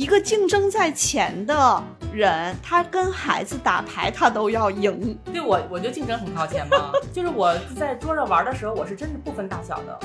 [0.00, 5.14] 一个竞争在前的人，他跟孩子打牌，他都要赢。
[5.26, 6.90] 对我，我就竞争很靠前嘛。
[7.12, 10.00] 就是我在桌上玩的时候，我是真是不分大小的。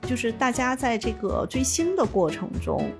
[0.00, 2.90] 就是大家在这个追星的过程中，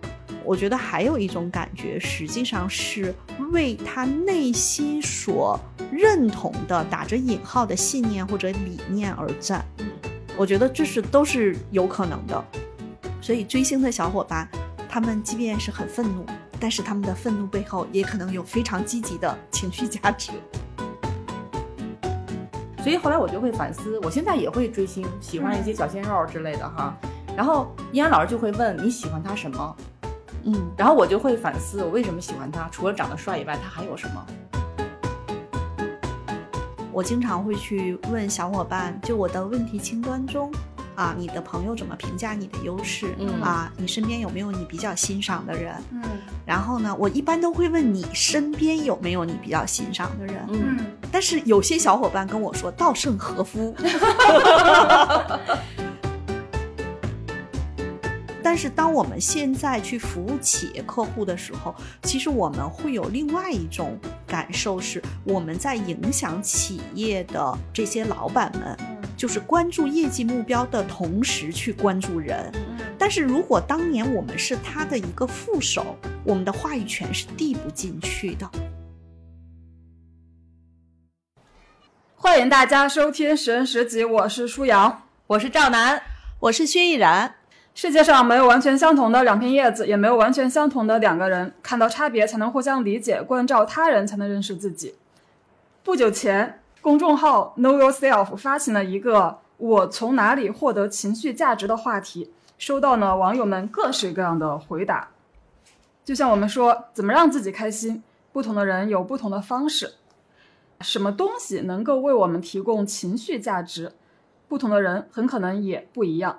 [0.45, 3.15] 我觉得还有一种感觉，实际上是
[3.53, 5.59] 为他内心所
[5.91, 9.65] 认同的打着引号的信念或者理念而战。
[10.37, 12.45] 我觉得这是都是有可能的。
[13.23, 14.47] 所以追星的小伙伴，
[14.89, 16.27] 他们即便是很愤怒，
[16.59, 20.33] 但是他们的愤怒背后也可能有非常积极的情绪价值。
[22.83, 26.93] 所以后来我就会反思，我现在也会追星，喜欢一些小鲜肉之类的哈。
[27.37, 29.77] 然后依然老师就会问你喜欢他什么？
[30.43, 34.27] 嗯，然后我就会反思我为什么喜欢他，除了长得帅以外，他还有什么？
[36.93, 40.53] 我经常会去问小伙伴，就我的问题清单中，
[40.95, 43.15] 啊，你的朋友怎么评价你的优势？
[43.19, 45.75] 嗯啊，你身边有没有你比较欣赏的人？
[45.93, 46.03] 嗯
[46.45, 50.37] 然后呢，我一般都会问你身边有没有你比较欣赏的人。
[50.49, 53.75] 嗯，嗯但是有些小伙伴跟我说稻盛和夫，
[58.43, 68.77] 但是当我们现在去服务企业客户的时候，其实我们会有另外一种感受，是我们在影响企业的这些老板们，
[69.17, 72.53] 就是关注业绩目标的同时去关注人。
[72.99, 78.49] 但是如果当年我们是他的一个副手，我们的话语权是递不进去的。
[82.17, 85.03] 欢迎大家收听《十人十集》，我是舒阳。
[85.27, 86.03] 我是赵楠，
[86.39, 87.35] 我是薛逸然。
[87.75, 91.53] 世界上没有完全相同的两片叶子，也没有完全相同的两个人。
[91.63, 94.95] 看到差别才能互相理解，关照他人才能认识自己。
[95.83, 105.11] 不久前，公众号 Know Yourself 发起了一个“我从哪里获得情绪价值”的话题，收到了网友们各式各样的回答。
[106.05, 109.95] 就像我们说，怎么让自己开心，不同的人有不同的方式。
[110.81, 113.93] 什么东西能够为我们提供情绪价值，
[114.49, 116.37] 不同的人很可能也不一样。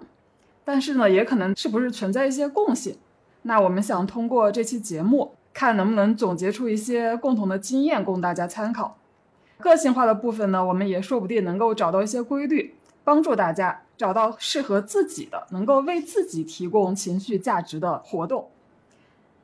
[0.65, 2.97] 但是呢，也可能是不是存在一些共性？
[3.43, 8.97] 那我们想通过这期节目，看能不能总结出一些共同的经验供大家参考。
[9.63, 12.75] 个性化的部分呢，我们也说不定能够找到一些规律，
[13.05, 18.49] 帮助大家找到适合自己的、能够为自己提供情绪价值的活动。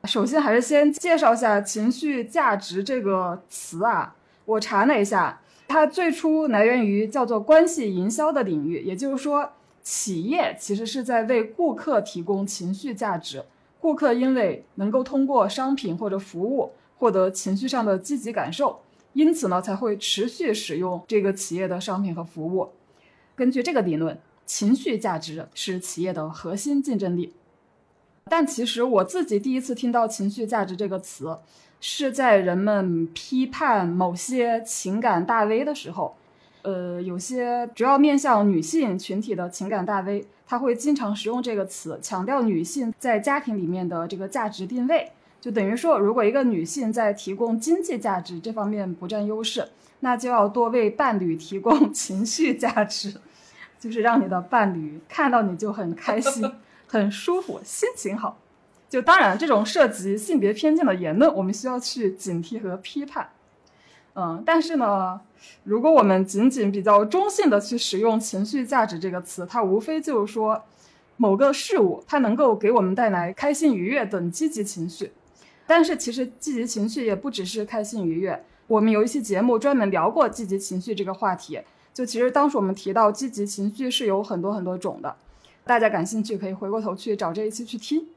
[0.04, 4.14] 首先，还是先介绍一下“情绪价值”这个词啊。
[4.44, 9.52] 我查了一下，它最初来源于叫做关系营销的领域，也就是说，
[9.82, 13.44] 企业其实是在为顾客提供情绪价值。
[13.80, 18.80] 顾客因为能够通过商品或者服务获得情绪上的积极感受，
[19.12, 22.70] 因此呢才会持续使用这个企业的商品和服务。
[23.34, 27.32] 根据这个理论，情绪价值是企业的核心竞争力。
[28.28, 31.36] 但其实我自己第一次听到“情绪价值”这个词，
[31.80, 36.14] 是在人们批判某些情感大 V 的时候，
[36.62, 45.10] 呃，有些主要面向女性群体的情感大 V，他会经常使用这个词，强调女性在家庭里面的这个价值定位。
[45.40, 49.66] 就等于说，如果一个女性在提供经济价值这方面不占优势，
[50.00, 53.14] 那就要多为伴侣提供 情绪价值，
[53.78, 56.50] 就是让你的伴侣看到你就很开心、
[56.86, 58.36] 很舒服、心情好。
[58.88, 63.30] 就当然，这种涉及性别偏见的言论，我们需要去警惕和批判。
[64.14, 65.20] 嗯，但是呢，
[65.62, 70.60] 如果我们仅仅比较中性的去使用“情绪价值”这个词，它无非就是说，
[71.16, 75.12] 某个事物它能够给我们带来开心、愉悦等积极情绪。
[75.70, 78.44] 但是其实积极情绪也不只是开心愉悦。
[78.66, 81.60] 我们有一期节目专门聊过积极情绪这个话题。
[81.94, 85.14] 就其实当时我们提到积极情绪是有很多很多种的，
[85.64, 88.08] 大家感兴趣可以回过头去找这一期去听。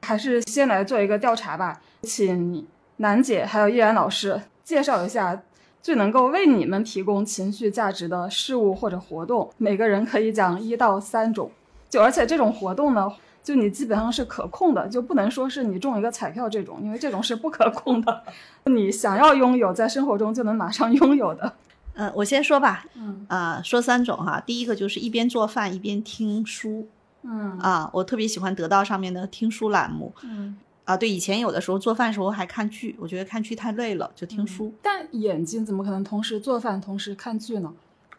[0.00, 2.66] 还是先来做一个调查吧，请
[2.96, 5.40] 楠姐还有依然老师介绍一下
[5.80, 9.48] 最能够为你们提供情绪价值的事物或者活动。
[9.58, 11.52] 每个人可以讲一到三种，
[11.88, 13.08] 就而且这种活动呢，
[13.42, 18.22] 就你基本上是可控的，就不能说是你中一个彩票这种，因为这种是不可控的。
[18.64, 21.52] 你想要拥有，在生活中就能马上拥有的。
[21.94, 24.40] 嗯、我先说吧，嗯啊、说三种哈。
[24.40, 26.88] 第一个就是一边做饭一边听书
[27.22, 30.96] 嗯啊，我特别喜欢得到上面的听书栏目嗯，啊。
[30.96, 37.72] 对，以前有的时候做饭的时候还看剧，我觉得看剧太累了，就听书、但眼睛怎么可能同时做饭同时看剧呢？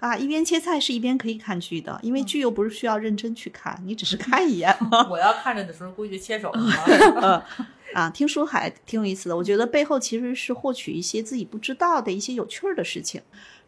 [0.04, 0.18] 啊。
[0.18, 4.76] 一边切菜是一边可以看剧的，因为剧又不是需要认真去看，你只是看一眼。
[5.10, 7.46] 我要看着的时候估计就切手了。
[7.96, 9.38] 啊，听书还挺有意思的。
[9.38, 13.22] 我觉得背后其实是获取一些自己不知道的一些有趣儿的事情。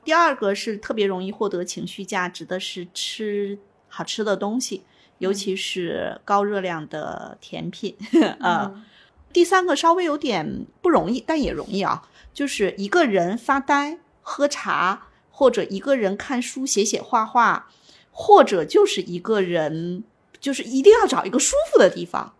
[0.03, 4.83] 第二个是特别容易获得情绪价值的是吃好吃的东西，
[5.19, 7.95] 尤其是高热量的甜品
[8.41, 8.83] 啊。
[9.31, 12.01] 第三个稍微有点不容易，但也容易啊，
[12.33, 17.67] 就是一个人发呆、喝茶，或者一个人看书、写写画画，
[18.09, 20.05] 或者就是一个人，
[20.39, 22.33] 就是一定要找一个舒服的地方。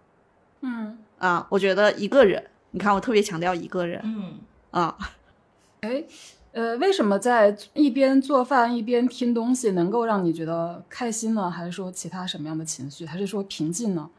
[0.61, 4.39] 嗯，啊，我觉得一个人，你看我特别强调一个人嗯，
[4.71, 4.97] 啊，
[5.81, 6.05] 哎，
[6.53, 11.51] 呃，为什么在一边做饭一边听东西能够让你觉得开心呢？
[11.51, 13.05] 还是说其他什么样的情绪？
[13.05, 14.09] 还是说平静呢？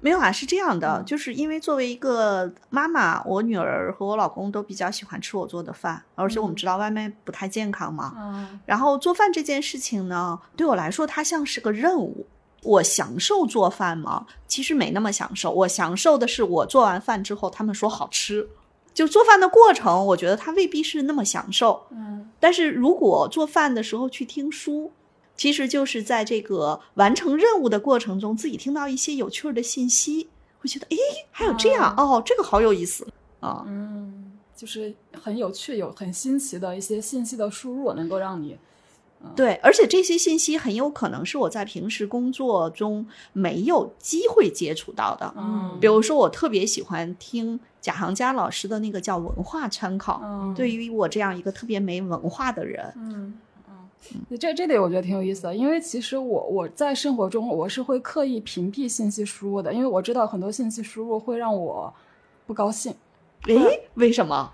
[0.00, 8.12] 没有啊，是这样的，就是因为作为一个妈妈，我女儿和我老公都比较喜欢吃我做的饭，而且我们知道外卖不太健康嘛。
[8.16, 12.26] 嗯然后做饭这件事情呢，对我来说它像是个任务。
[12.62, 14.26] 我享受做饭吗？
[14.48, 15.52] 其实没那么享受。
[15.52, 18.48] 我享受的是我做完饭之后，他们说好吃。
[18.92, 21.86] 就做饭的过程，我觉得它未必是那么享受。
[21.92, 24.90] 嗯但是如果做饭的时候去听书，
[25.36, 30.28] 其实就是在这个完成任务的过程中，自己听到一些有趣儿的信息，
[30.58, 30.96] 会觉得诶，
[31.30, 33.06] 还有这样、哦，这个好有意思
[33.40, 33.64] 啊。
[33.66, 38.56] 嗯，就是很有趣、有很新奇的一些信息的输入，能够让你
[39.34, 45.34] 对，而且这些信息很有可能是我在平时工作中没有机会接触到的。
[45.36, 50.20] 嗯比如说，我特别喜欢听贾行家老师的那个叫文化参考。
[50.22, 53.34] 嗯对于我这样一个特别没文化的人，嗯嗯，
[54.38, 61.92] 这这点我觉得挺有意思的，因为其实我我在生活中我是会刻意屏蔽信息输入的，因为我知道很多信息输入会让我
[62.46, 62.94] 不高兴，
[63.46, 64.52] 诶，为什么？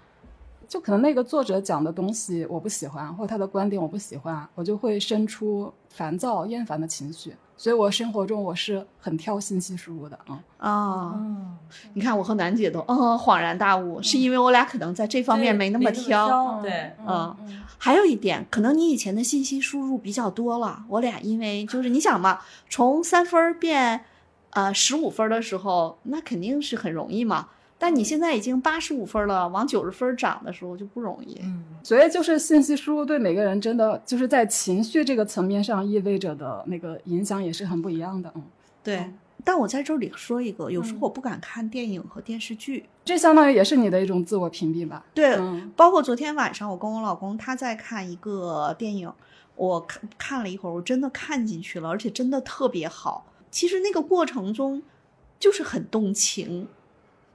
[0.68, 10.40] 就可能那个作者讲的东西我不喜欢，或者他的观点我不喜欢，我就会生出烦躁、厌烦的情绪，所以我生活中我是很挑信息输入的啊。
[10.58, 11.58] 啊、嗯，
[11.92, 16.60] 你看我和楠姐都嗯恍然大悟，是因为我俩可能在这方面没那么挑。
[16.62, 17.36] 对，嗯，
[17.78, 22.40] 还有一点，可能你以前的信息输入比较多了，我俩因为就是你想嘛，
[22.70, 24.04] 从三分儿变
[24.50, 27.48] 呃十五分儿的时候，那肯定是很容易嘛。
[27.82, 31.36] 但你现在已经八十五分了，往九十分涨的时候就不容易。
[31.42, 38.30] 嗯，所以就是信息输入对每个人真的就是在情绪这个层面上意味着的那个影响也是很不一样的。
[38.36, 38.42] 嗯，
[38.84, 39.12] 对，
[39.42, 42.84] 但我在这里说一个，有时候我不敢看电影和电视剧。
[43.04, 45.04] 这相当于也是你的一种自我屏蔽吧？
[45.12, 49.12] 对，嗯包括昨天晚上我跟我老公他在看一个电影，
[49.56, 53.26] 我看看了一会儿，我真的看进去了，而且真的特别好。
[53.50, 54.80] 其实那个过程中
[55.40, 56.68] 就是很动情，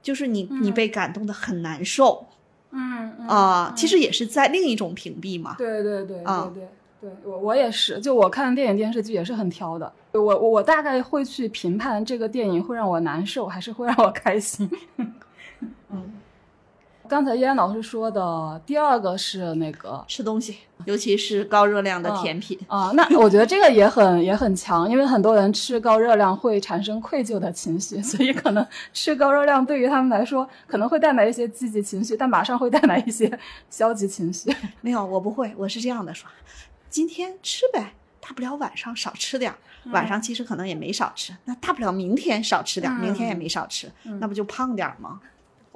[0.08, 2.26] 就是你你嗯被感动的很难受
[2.70, 5.54] 嗯嗯啊、嗯其实也是在另一种屏蔽嘛。
[5.58, 9.92] 对对对啊对对对，我我也是，就我看电影电视剧也是很挑的。
[10.12, 14.68] 我我我大概会去评判这个电影会让我难受，还是会让我开心。
[15.90, 16.12] 嗯，
[17.08, 22.58] 刚才依安老师说的第二个是那个吃东西，尤其是高热量的嗯甜品。
[22.68, 33.38] 啊，那我觉得这个也很 也很强，因为很多人吃高热量会产生愧疚的情绪， 所以可能吃高热量对于他们来说可能会带来一些积极情绪，但马上会带来一些
[33.70, 34.54] 消极情绪。
[34.82, 36.28] 没有，我不会，我是这样的说，
[36.90, 39.56] 今天吃呗，大不了晚上少吃点儿，
[39.92, 43.90] 晚上其实可能也没少吃，那大不了明天少吃点儿，明天也没少吃，
[44.20, 45.18] 那不就胖点儿吗？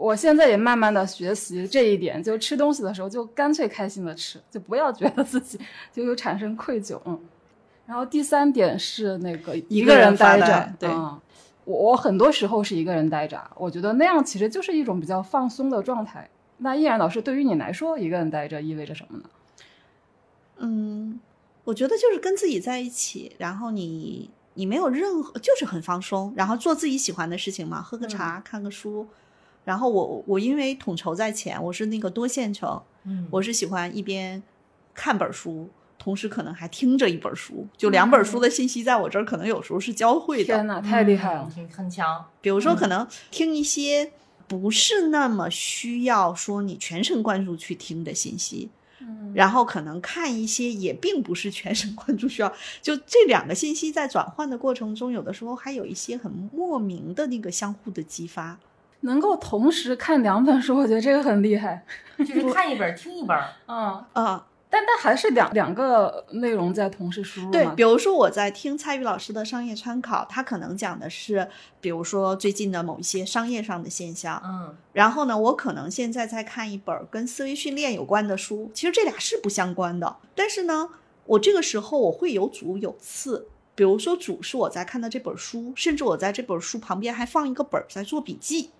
[0.02, 5.56] 我现在也慢慢的学习这一点，就吃东西的时候就干脆开心的吃，就不要觉得自己
[5.92, 7.00] 就有产生愧疚。
[7.04, 7.16] 嗯，
[7.86, 11.20] 然后第三点是那个一个人人待着，对嗯
[11.64, 16.28] 我我很多时候是一个人待着，我觉得那样其实就是一种比较放松的状态。
[16.58, 19.24] 那依然老师，对于你来说，一个人待着意味着什么呢？
[20.56, 21.20] 嗯，
[21.62, 29.06] 我觉得就是跟自己在一起，然后你你没有任何，就是很放松，然后做自己喜欢的事情嘛，喝个茶，看个书。
[29.64, 34.42] 然后我我因为统筹在前，我是那个多线程，嗯，我是喜欢一边
[34.92, 40.44] 看本书，同时可能还听着一本书，就两本书的信息在我这儿可能有时候是交汇的。
[40.44, 41.48] 天哪，太厉害了！
[41.56, 44.10] 嗯，很强，比如说，可能听一些
[44.48, 52.52] 不是那么需要说你全神贯注去听的信息，嗯然后可能看一些也并不是全神贯注需要，
[52.82, 58.58] 就这两个信息在转换的过程中，有的时候还有一些很莫名的那个相互的激发。
[59.02, 61.84] 能够同时看两本书，我觉得这个很厉害。
[62.18, 71.48] 就是看一本听一本， 嗯，啊、但但还是两两个内容在同时输入对，比如说我在听蔡宇老师的商业参考，他可能讲的是，
[71.80, 80.90] 比如说最近的某一些商业上的现象，嗯然后呢，我可能现在在看一本跟思维训练有关的书，其实这俩是不相关的，但是呢，
[81.26, 83.48] 我这个时候我会有主有次。
[83.74, 88.70] 比如说，主是我在看的这本书，甚至我在这本书旁边还放一个本儿在做笔记。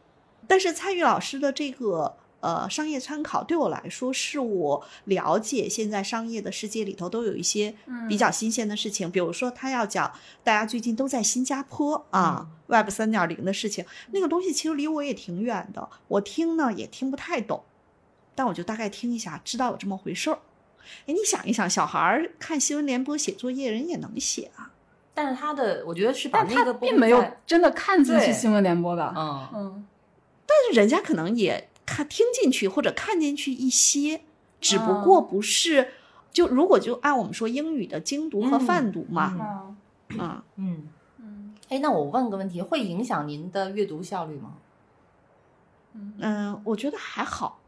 [0.46, 7.74] 但是蔡玉老师的这个呃商业参考，对我来说是我了解现在商业的世界里头都有一些
[8.08, 17.62] 比较新鲜的事情，比如说他要讲大家最近都在新加坡啊、Web 三点零的事情，那个东西其实离我也挺远的，我听呢也听不太懂，
[18.34, 20.38] 但我就大概听一下，知道有这么回事儿。
[21.06, 24.72] 哎，你想一想，小孩儿看新闻联播写作业，人也能写啊。
[25.14, 29.14] 但是他的，我觉得是把但他那个并没有真的看进去新闻联播的？
[29.16, 29.86] 嗯嗯
[30.52, 34.22] 但是人家可能也看听进去或者看进去一些，
[34.60, 35.92] 只不过不是、
[36.30, 39.22] 就如果就按我们说英语的精读和嗯泛读嘛，
[40.18, 40.88] 啊嗯，嗯。
[41.18, 44.58] 嗯哎，那我问个问题，会影响您的阅读效率吗？
[46.18, 47.60] 嗯，我觉得还好。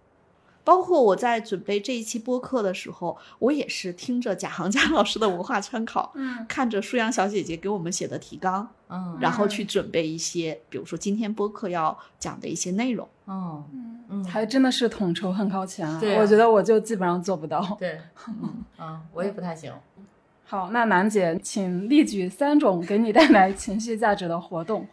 [0.65, 13.07] 包括我在准备这一期播客的时候，我也是听着贾行家老师的文化参考，嗯看着舒阳小姐姐给我们写的提纲，嗯然后去准备一些，比如说今天播客要讲的一些内容。
[13.27, 13.65] 嗯，
[14.09, 15.99] 嗯还真的是统筹很靠前啊！
[16.01, 17.77] 对啊我觉得我就基本上做不到。
[17.79, 19.73] 对， 嗯嗯，我也不太行。
[20.55, 24.87] 好，那楠姐，请例举三种给你带来情绪价值的活动。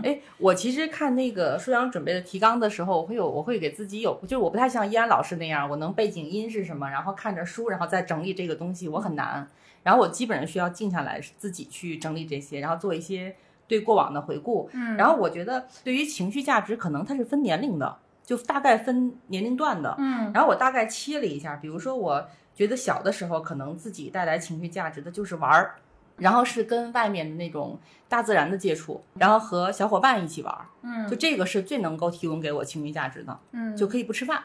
[0.00, 9.44] 哎，我其实看那个舒阳准备的提纲的时候，我会有，我会给自己有，就是我不太像依安老师那样，我能背景音是什么，然后看着书，然后再整理这个东西，我很难。
[9.82, 13.34] 然后我基本上需要静下来，自己去整理这些，然后做一些
[13.66, 14.70] 对过往的回顾。
[14.72, 19.96] 嗯然后我觉得对于情绪价值，可能它是分年龄的，就大概分年龄段的。
[19.98, 25.76] 嗯然后我大概切了一下，比如说我觉得小的时候可能自己带来情绪价值的就是玩儿，
[26.18, 27.78] 然后是跟外面的那种
[28.08, 31.08] 大自然的接触，然后和小伙伴一起玩儿，嗯。
[31.08, 33.76] 就这个是最能够提供给我情绪价值的，嗯。
[33.76, 34.42] 就可以不吃饭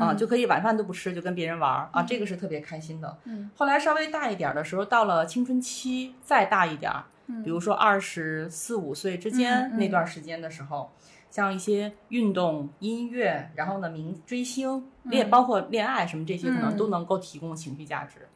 [0.00, 3.16] 啊，就可以晚饭都不吃，就跟别人玩儿啊，这个是特别开心的。
[3.24, 3.48] 嗯。
[3.56, 7.42] 后来稍微大一点儿的时候，到了青春期，再大一点儿，嗯。
[7.44, 10.90] 比如说二十四五岁之间那段时间的时候，
[11.36, 16.76] 像一些运动、音乐，然后呢，明追星、恋，包括恋爱什么这些，可能嗯。
[16.78, 18.26] 都能够提供情绪价值。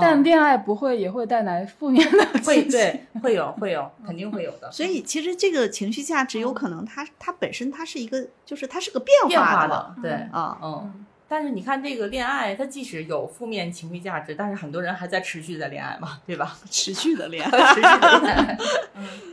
[0.00, 2.70] 但恋爱不会也会带来负面的会情绪。
[2.70, 10.58] 对会有会有 肯定会有的，所以其实这个情绪价值有可能它它本身它是一个，就是它是个变变化的化的对，啊。
[10.62, 11.05] 嗯。
[11.28, 16.56] 但是你看这个恋爱，它即使有负面情绪价值，但是很多人还在持续在恋爱嘛，对吧？
[16.70, 18.58] 持续的 恋爱，持续的恋爱。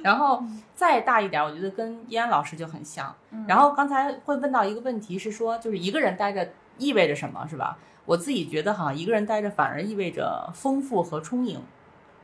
[0.04, 3.16] 然后再大一点，我觉得跟依安老师就很像。
[3.48, 7.78] 然后刚才会问到一个问题是说，就是一个人待着意味着什么，是吧？
[8.06, 11.62] 我自己觉得哈，一个人待着反而意味着丰富和充盈，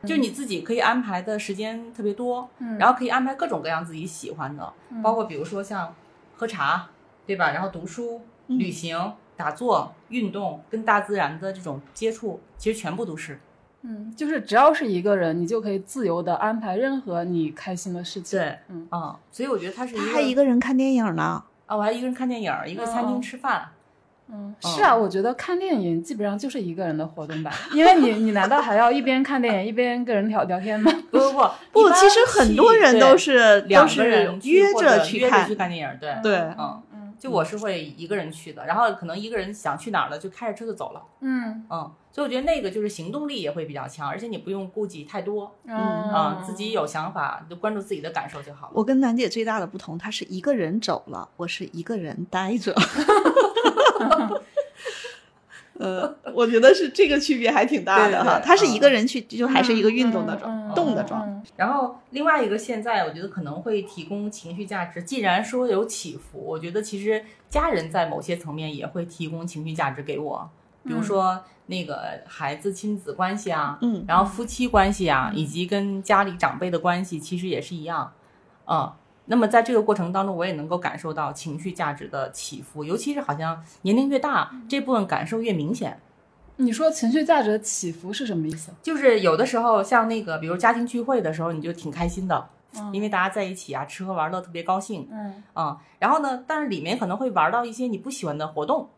[0.04, 4.72] 就你自己可以安排的时间特别多，嗯然后可以安排各种各样自己喜欢的，
[5.02, 5.94] 包括比如说像
[6.36, 6.88] 喝茶，
[7.24, 7.52] 对吧？
[7.52, 13.40] 然后读书、旅行、打坐、运动，跟大自然的这种接触，其实全部都是。
[13.80, 18.38] 嗯，就是只要是一个人，你就可以自由的安排任何你开心的事情。
[18.38, 21.42] 对，嗯嗯，所以我觉得他是一个他还一个人看电影呢。
[21.64, 23.68] 啊，我还一个人看电影，一个餐厅嗯吃饭。
[24.32, 30.92] 嗯，是啊，我觉得看电影基本上就是一个人的活动吧，因为你你难道还要一边看电影一边跟人聊聊天吗？
[31.10, 31.40] 不不不
[31.72, 36.82] 不，其实很多人都是两个都是人约着去看约着去，看电影，对对嗯。
[37.20, 41.66] 就我是会一个人去的，然后可能一个人想去哪儿了，就开着车就走了，嗯。
[41.68, 48.72] 嗯，所以我觉得那个就是行动力也会比较强，而且你不用顾忌太多，嗯啊，自己有想法就关注自己的感受就好了。
[48.74, 52.74] 我跟楠姐最大的不同，她是一个人走了，我是一个人待着。
[55.80, 58.34] 呃，我觉得是这个区别还挺大的哈。
[58.34, 61.22] 对对对她是一个人去，就还是一个运动的嗯状，嗯动的状。
[61.26, 70.50] 嗯然后另外一个现在我觉得可能会提供情绪价值，既然说有起伏，我觉得其实家人在某些层面也会提供情绪价值给我，
[70.84, 78.12] 比如说那个孩子亲子关系啊，嗯然后夫妻关系啊，以及跟家里长辈的关系，其实也是一样，
[78.66, 78.92] 嗯。
[79.30, 86.00] 那么在这个过程当中，我也能够感受到情绪价值的起伏，尤其是好像年龄越大，这部分感受越明显。
[86.56, 88.72] 你说情绪价值的起伏是什么意思？
[88.82, 92.48] 就是有的时候像那个，比如家庭聚会的时候，你就挺开心的，
[92.92, 98.88] 因为大家在一起啊，吃喝玩乐特别高兴，嗯，啊、然后呢，但是里面可能会玩到一些你不喜欢的活动，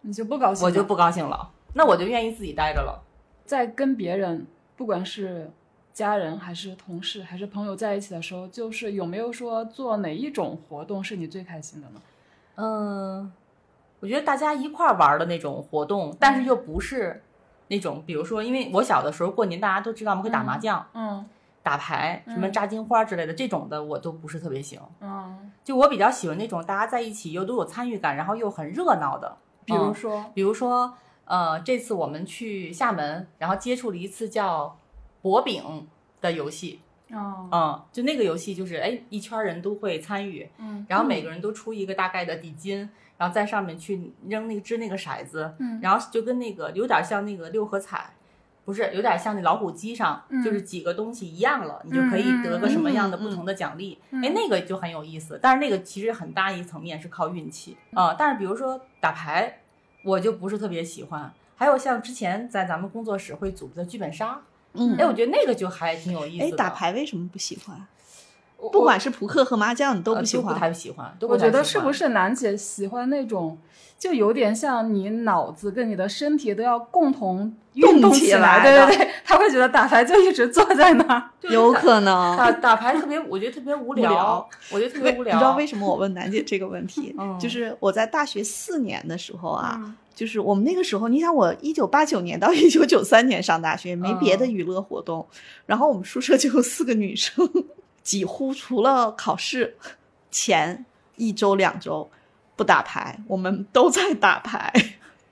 [0.00, 3.04] 你就不高兴，我就不高兴了，那我就愿意自己待着了。
[3.44, 4.46] 在跟别人，
[4.76, 5.50] 不管是
[5.98, 12.00] 家人还是同事还是朋友在一起的时候，就是有没有说做哪一种活动是你最开心的呢？
[12.54, 13.32] 嗯，
[13.98, 17.20] 我觉得大家一块儿玩的那种活动，但是又不是
[17.66, 21.26] 那种，比如说，因为我小的时候过年大家都知道我们会打麻将、嗯
[21.64, 24.80] 打牌、什么嗯扎金花之类的，这种的我都不是特别行。
[25.00, 34.78] 嗯，就我比较喜欢那种大家在一起又都有参与感，然后又很热闹的，比如嗯说，比如说，呃，这次我们去厦门，然后接触了一次叫
[35.22, 35.86] 博饼
[36.20, 45.80] 的游戏，哦，嗯，就那个游戏就是，哎，一圈人都会参与，嗯然后每个人都出一个大概的底金，然后在上面去扔那个掷那个骰子，嗯。
[45.80, 48.14] 然后就跟那个有点像那个六合彩，
[48.64, 50.42] 不是有点像那老虎机上，嗯。
[50.42, 55.38] 就是几个东西一样了，你就可以得个什么样的不同的奖励，嗯哎，那个就很有意思。
[55.42, 57.76] 但是那个其实很大一层面是靠运气。
[57.92, 59.60] 啊、但是比如说打牌，
[60.04, 61.32] 我就不是特别喜欢。
[61.56, 64.40] 还有像之前在咱们工作室会组织的剧本杀，
[64.74, 67.86] 嗯哎，我觉得那个就还挺有意思哎，打牌为什么不喜欢？
[68.58, 70.54] 我不管是扑克和麻将，你都呃不喜欢。
[70.58, 71.16] 太喜欢。
[71.18, 73.56] 都不喜欢觉得是不是楠姐喜欢那种，
[73.98, 81.22] 就有点像你脑子跟你的身体都要共同运动起来，来对对对，他会觉得打牌就一直坐在那儿。
[81.48, 82.36] 有可能。
[82.36, 85.34] 打打牌特别，我觉得特别无聊，聊我觉得特别无聊。
[85.34, 87.14] 你知道为什么我问楠姐这个问题？
[87.16, 95.24] 嗯就是我在大学四年的时候啊，嗯就是我们那个时候，你想我一九八九年到一九九三年上大学，没别的嗯娱乐活动，
[95.64, 97.48] 然后我们宿舍就有四个女生，
[98.08, 99.76] 几乎除了考试
[100.30, 100.86] 前
[101.16, 102.08] 一周两周
[102.56, 104.72] 不打牌，我们都在打牌，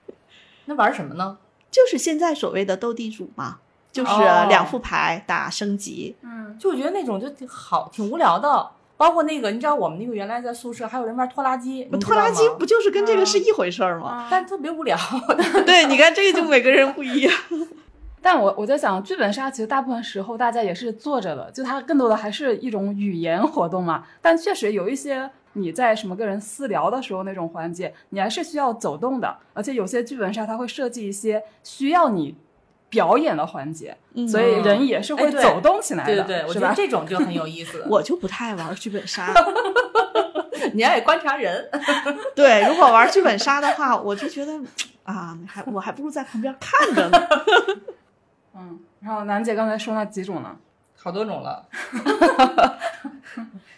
[0.67, 1.39] 那玩什么呢？
[1.73, 6.17] 就是现在所谓的斗地主嘛，就是哦两副牌打升级。
[6.21, 8.69] 嗯，就我觉得那种就挺好，挺无聊的。
[8.99, 14.09] 包括那个，你知道我们那个原来在宿舍还有人玩拖拉机，拖拉机不就是跟这个是一回事儿吗？
[14.21, 14.95] 啊但特别无聊。
[15.65, 17.33] 对，你看这个就每个人不一样。
[18.27, 24.05] 但我我在想，剧本杀其实大部分时候大家也是坐着的，就它更多的还是一种语言活动嘛。
[24.21, 32.35] 但确实有一些你在什么跟人私聊的时候那种环节，你还是需要走动的，而且有些剧本杀它会设计一些需要你
[32.89, 36.53] 表演的环节，嗯所以人也是会走动起来的，对对对，我？
[36.53, 37.87] 觉得这种就很有意思。
[37.89, 39.33] 我就不太爱玩剧本杀。
[40.75, 41.71] 你还得观察人，
[42.35, 44.53] 对，如果玩剧本杀的话，我就觉得
[45.05, 47.19] 啊，还我还不如在旁边看着呢。
[48.57, 50.57] 嗯，然后楠姐刚才说那几种呢？
[50.97, 51.67] 好多种了。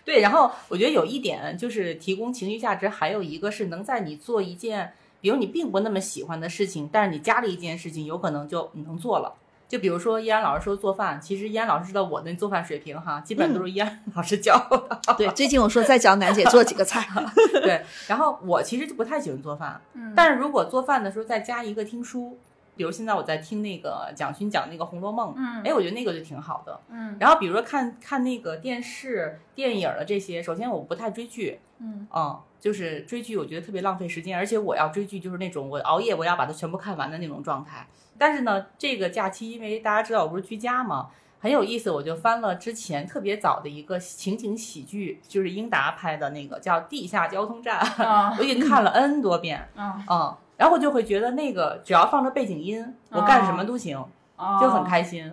[0.04, 9.34] 对，然后我觉得有一点就是提供情绪价值，还有一个是能在你做一件，比如你并不那么喜欢的事情，但是你加了一件事情，有可能就你能做了。
[9.68, 14.98] 就比如说依安老师说做饭，其实依安老师知道我的做饭水平哈，基本都是依安老师教的。
[15.18, 17.06] 对，最近我说再教楠姐做几个菜，
[17.60, 22.38] 对，然后我其实就不太喜欢做饭，嗯但是如果做饭的时候再加一个听书，
[22.78, 25.62] 比如现在我在听那个蒋勋讲那个《红楼梦》，嗯。
[25.64, 26.80] 哎，我觉得那个就挺好的。
[26.88, 27.16] 嗯。
[27.18, 32.06] 然后比如说看看那个电视、电影的这些，首先我不太追剧，嗯。
[32.14, 37.86] 嗯，就是追剧我觉得特别浪费时间，而且我要追剧就是那种我熬夜我要把它全部看完的那种状态。
[38.16, 41.10] 但是呢，这个假期因为大家知道我不是居家嘛，
[41.40, 48.34] 很有意思，我就翻了之前特别早的一个情景喜剧，就是英达拍的那个叫《地下交通站》，啊。
[48.38, 50.04] 我已经看了 N 多遍，嗯。
[50.08, 54.04] 嗯，然后我就会觉得那个只要放着背景音，我干什么都行，
[54.36, 55.24] 啊，就很开心。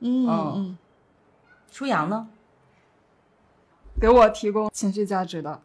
[0.00, 0.78] 嗯嗯嗯，
[1.70, 2.28] 舒阳呢？
[3.98, 5.60] 给我提供情绪价值的，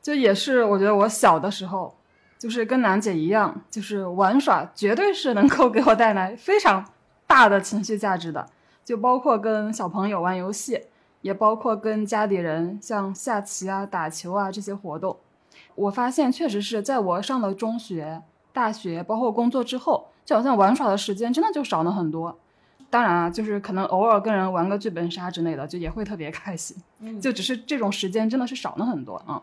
[0.00, 1.94] 就也是我觉得我小的时候，
[2.38, 6.82] 就是跟楠姐一样，就是玩耍绝对是能够给我带来非常
[7.26, 8.46] 大的情绪价值的，
[8.84, 10.86] 就包括跟小朋友玩游戏，
[11.20, 15.16] 也包括跟家里人像下棋啊、打球啊这些活动。
[15.74, 22.38] 我发现确实是在我上了中学、大学，包括工作之后，就好像玩耍的时间真的就少了很多。
[22.90, 26.76] 当然啊，就是可能偶尔跟人玩个剧本杀之类的，就也会特别 开心。
[27.00, 29.42] 嗯就只是这种时间真的是少了很多啊。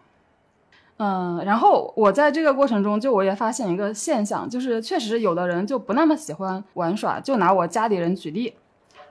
[0.97, 7.19] 嗯，然后我在这个过程中，就我也发现一个现象，就是确实有的人就不那么喜欢玩耍。
[7.19, 8.53] 就拿我家里人举例，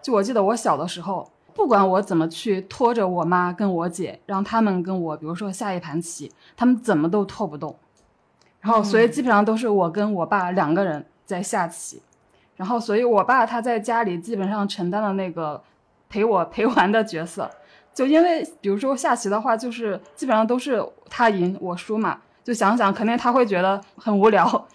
[0.01, 7.77] 就我记得我小的时候，不管我怎么去拖着我妈跟我姐，让他们跟我，比如说下一盘棋，他们怎么都拖不动。
[8.61, 12.03] 然后，所以基本上都是我跟我爸两个人在下棋。
[12.57, 15.63] 然后，所以我爸他在家里基本上承担了那个
[16.09, 17.51] 陪我陪玩的角色。
[17.93, 24.69] 就因为比如说下棋的话，就是基本上都是他赢我输嘛，就想想肯定他会觉得很无聊，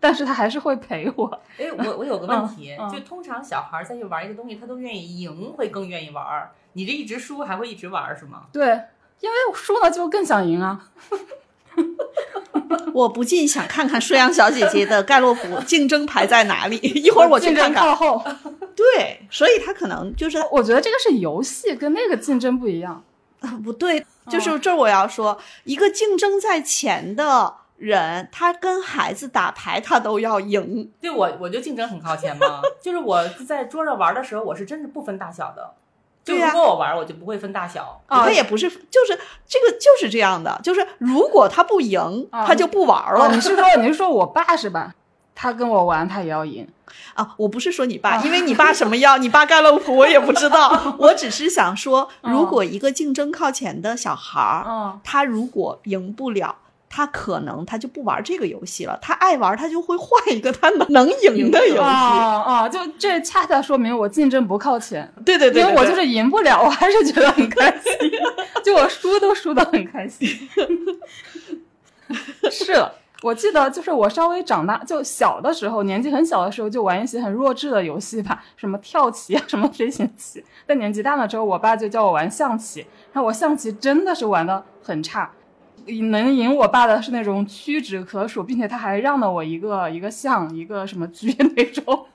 [0.00, 1.40] 但是他还是会陪我。
[1.58, 6.50] 哎，我我有个问题，就通常小孩儿再去玩一个东西，他都愿意赢，会更愿意玩儿。
[6.74, 8.42] 你这一直输，还会一直玩儿是吗？
[8.52, 8.66] 对，
[9.20, 10.88] 因为输了就更想赢啊。
[12.94, 17.84] 我不禁想看看舒阳小姐姐的盖洛普竞争排在哪里，一会儿我去竞争看看。
[17.84, 18.24] 靠后。
[18.74, 23.02] 对，所以他可能就是我觉得这个是游戏，跟那个竞争不一样。
[23.40, 30.90] 啊不对，就是这儿我要说，一个竞争在前的人，他跟孩子打牌，他都要赢。
[31.00, 35.74] 对我我就竞争很靠前嘛，就是我在桌上玩的时候，我是真是不分大小的。
[36.24, 38.02] 就对呀如果我玩，我就不会分大小。
[38.06, 43.40] 啊他也不是，就是这个就是这样的，就是如果他不赢，啊他就不玩哦，了你。
[43.40, 44.94] 是说你是说我爸是吧？
[45.34, 46.66] 他跟我玩，他也要赢。
[47.14, 50.96] 啊，我不是说你爸，因为你爸什么样，你爸盖洛普我也不知道。
[50.98, 56.56] 我只是想说，如果一个竞争靠前的小孩儿，嗯他如果赢不了，
[56.96, 58.98] 他可能他就不玩这个游戏了。
[59.02, 61.78] 他爱玩，他就会换一个他能能赢的游戏。
[61.78, 62.66] 啊啊！
[62.66, 68.10] 就这恰恰说明我竞争不靠前，对对对对对因为我就是赢不了，我还是觉得很开心，
[68.64, 70.26] 就我输都输得很开心。
[72.50, 80.42] 是了，我记得就是我稍微长大，就小的时候，年纪很小的时候就玩一些很弱智的游戏吧，什么跳棋啊，什么飞行棋。
[80.66, 85.30] 但年纪大了之后，我爸就叫我玩象棋，然后我象棋真的是玩的很差。
[86.10, 92.06] 能赢我爸的是那种屈指可数，并且他还让了我一个一个象，一个什么车 那种，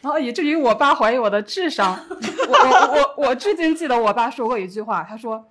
[0.00, 1.98] 然后以至于我爸怀疑我的智商。
[2.48, 5.44] 我我我我至今记得我爸说过一句话，他说：“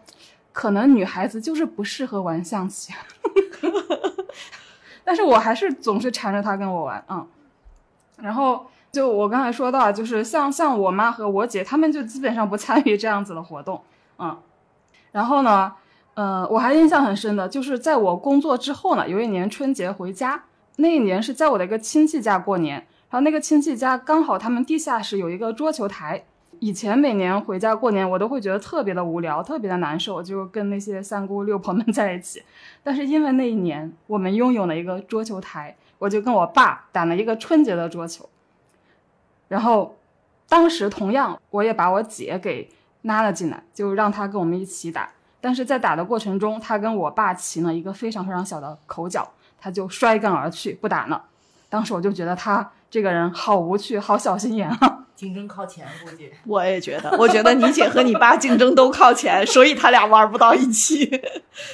[0.51, 2.93] 可能女孩子就是不适合玩象棋。
[5.03, 7.27] ”但是我还是总是缠着他跟我玩，嗯。
[8.17, 13.81] 然后就我刚才说到，就是像像我妈和我姐，她们就基本上不参与这样子的活动，
[14.19, 14.37] 嗯。
[15.11, 15.73] 然后呢，
[16.13, 20.43] 呃，我还印象很深的，就是在我工作之后呢，有一年春节回家，
[20.77, 22.75] 那一年是在我的一个亲戚家过年，
[23.09, 26.23] 然后那个亲戚家刚好他们地下室有一个桌球台。
[26.59, 32.43] 以前每年回家过年，我都会觉得特别的无聊，特别的难受，就跟那些三姑六婆们 在一起。
[32.83, 38.29] 但是因为那一年我们拥有了一个桌球台，我就跟我爸打了一个春节的桌球。
[39.47, 39.97] 然后
[40.47, 42.69] 当时同样我也把我姐给
[43.01, 45.09] 拉了进来，就让她跟我们一起打。
[45.41, 49.27] 但是在打的过程中，他跟我爸起了一个非常非常小的口角，
[49.59, 51.23] 他就摔杆而去，不打了。
[51.67, 54.99] 当时我就觉得他这个人好无趣，好小心眼啊。
[55.15, 61.21] 竞争靠前，估计我也觉得，我觉得你姐和你爸竞争都靠前，所以他俩玩不到一起。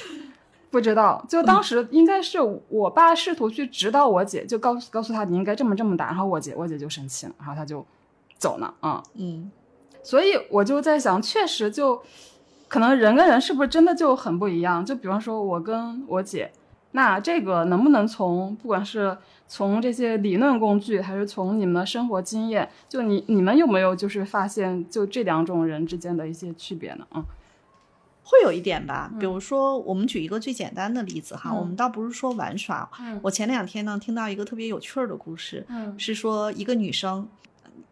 [0.70, 7.84] 不知道，就当时应该是我爸试图去指导我姐，就告诉告诉他你应该这么这么打，然后我姐我姐就生气了，然后他就
[8.36, 9.50] 走了啊、嗯，
[10.02, 12.02] 所以我就在想，确实就
[12.68, 14.84] 可能人跟人是不是真的就很不一样？
[14.84, 16.52] 就比方说我跟我姐，
[16.92, 27.06] 那这个能不能从不管是从这些理论工具，还是从你们的生活经验，就你你们有没有就是发现就这两种人之间的一些区别呢？
[27.10, 27.24] 啊、
[28.22, 29.10] 会有一点吧。
[29.18, 32.86] 比如说，我们举一个最简单的例子哈，嗯我们倒不是说玩耍。
[33.00, 37.26] 嗯我前两天呢听到一个特别有趣儿的故事，嗯是说一个女生，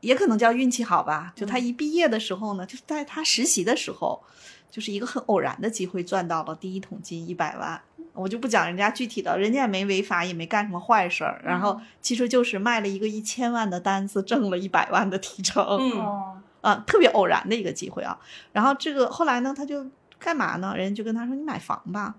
[0.00, 4.22] 也可能叫运气好吧，就她一毕业的时候呢，就是在她实习的时候，
[4.70, 7.80] 就是一个很偶然的机会赚到了第一桶金一百万。
[8.12, 15.62] 我就不讲人家具体的，人家也没违法，也没干什么坏事儿，然后其实就是卖了一个一千万的单子，挣了一百万的提成。
[15.64, 18.18] 嗯哦啊，特别偶然的一个机会啊。
[18.52, 19.86] 然后这个后来呢，他就
[20.18, 20.74] 干嘛呢？
[20.74, 22.14] 人家就跟他说：“你买房吧。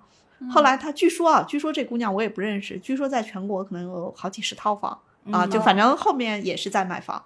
[0.50, 4.92] 后来他据说啊，据说这姑娘我也不认识，据说在全国可能有好几十套房
[5.32, 7.22] 啊，嗯就反正后面也是在买房。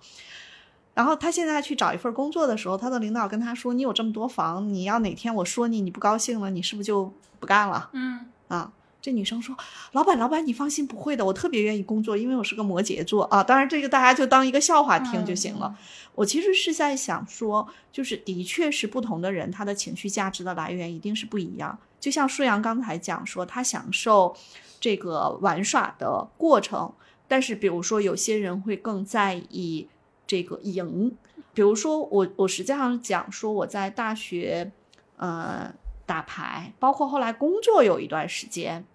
[1.01, 9.57] 然后他现在去找一份工作的时候，他的领导跟他说：“你有这么多房，你要哪天我说你你不高兴了，你是不是就不干了嗯啊？”这女生说
[9.93, 13.43] ：“老板，老板，你放心，不会的，我特别愿意工作，因为我是个摩羯座啊。
[13.43, 15.75] 当然，这个大家就当一个笑话听就行了。
[16.13, 21.79] 我其实是在想说，就是的确是不同的人，他的情绪价值的来源一定是不一样。
[21.99, 24.35] 就像舒阳刚才讲说，他享受
[24.79, 26.93] 这个玩耍的过程，
[27.27, 29.87] 但是比如说有些人会更在意
[30.31, 31.13] 这个赢。
[31.53, 34.71] 比如说我，我实际上讲说我在大学，
[35.17, 35.69] 呃，
[36.05, 38.85] 打牌，包括后来工作有一段时间，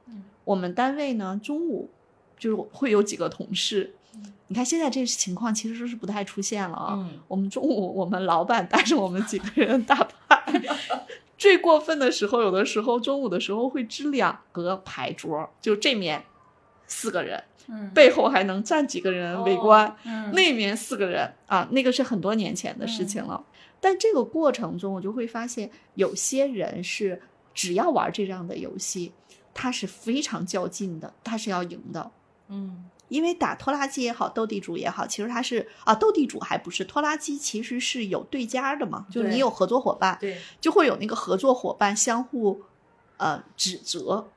[0.45, 1.91] 我们单位呢中午
[2.39, 3.95] 就是会有几个同事。
[4.47, 6.95] 你看现在这情况其实是不太出现了啊。
[6.97, 10.63] 嗯我们中午我们老板带着我们几个人 打牌，
[11.37, 16.25] 最过分的时候，有的时候中午的时候会支两个牌桌，就这面
[16.87, 17.91] 四个人，嗯。
[17.95, 20.31] 背后还能站几个人围观，嗯。
[20.33, 23.45] 那面四个人啊，那个是很多年前的事情了。
[23.81, 27.23] 但这个过程中，我就会发现，有些人是
[27.53, 29.13] 只要玩这样的游戏，
[29.53, 32.11] 他是非常较劲的，他是要赢的。
[32.49, 32.91] 嗯。
[33.09, 42.63] 因为打拖拉机也好，斗地主也好，其实它是啊，斗地主还不是拖拉机，其实是有对家的嘛，就是你有合作伙伴，对，就会有那个合作伙伴相互
[43.19, 44.29] 呃指责，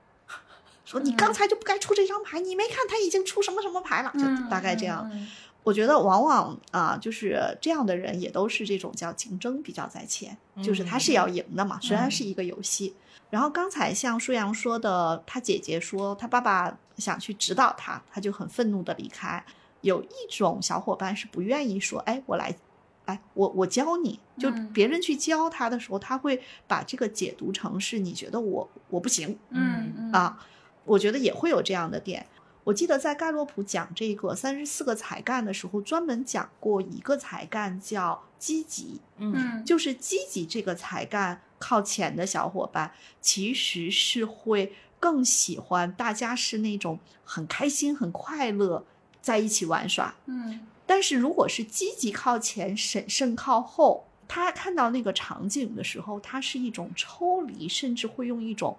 [0.89, 5.08] 说你刚才就不该出这张牌，你没看他已经出什么什么牌了，就大概这样。
[5.13, 5.28] 嗯
[5.62, 12.95] 我觉得往往啊，就是这样的人也都是这种叫竞争比较在前，就是他是要赢的嘛，虽然是一个游戏。
[13.30, 19.43] 然后刚才像舒阳说的，他姐姐说他爸爸想去指导他，他就很愤怒的离开。
[19.82, 22.56] 有一种小伙伴是不愿意说，哎，我来，
[23.06, 24.17] 来，我我教你。
[24.39, 30.39] 就嗯别人去教他的时候，他会把这个解读成是你觉得我我不行，嗯嗯啊，
[30.89, 32.25] 我觉得也会有这样的点。
[32.65, 48.86] 我记得在盖洛普讲这个三十四个才干的时候，专门讲过一个才干叫积极，嗯就是积极这个才干靠前的小伙伴，其实是会更喜欢大家是那种很开心、很快乐
[49.21, 50.15] 在一起玩耍。
[50.25, 58.78] 嗯但是如果是积极靠前、审慎靠后，他看到那个场景的时候，他是一种抽离，甚至会用一种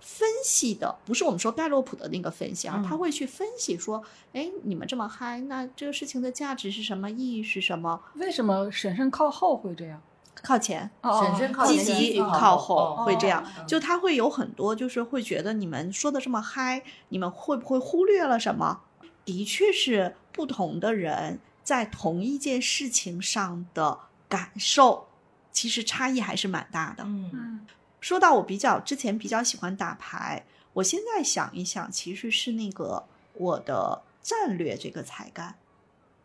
[0.00, 7.10] 分析的，不是我们说盖洛普的那个分析啊，嗯他会去分析说，哎，你们这么嗨，那这个事情的价值是什么？
[7.10, 8.00] 意义是什么？
[8.14, 10.00] 为什么审慎靠后会这样？
[10.42, 10.90] 靠前。
[11.02, 18.80] 哦审慎靠积前极靠靠后后会这样哦，就他会有很多，就是会觉得你们说的这么嗨，你们会不会忽略了什么？
[19.24, 25.08] 的确是不同的人在同一件事情上的感受，
[25.52, 27.04] 其实差异还是蛮大的。
[27.04, 27.60] 嗯嗯
[28.00, 35.54] 说到我比较之前比较喜欢打牌，我现在想一想，其实是那个我的战略这个才干。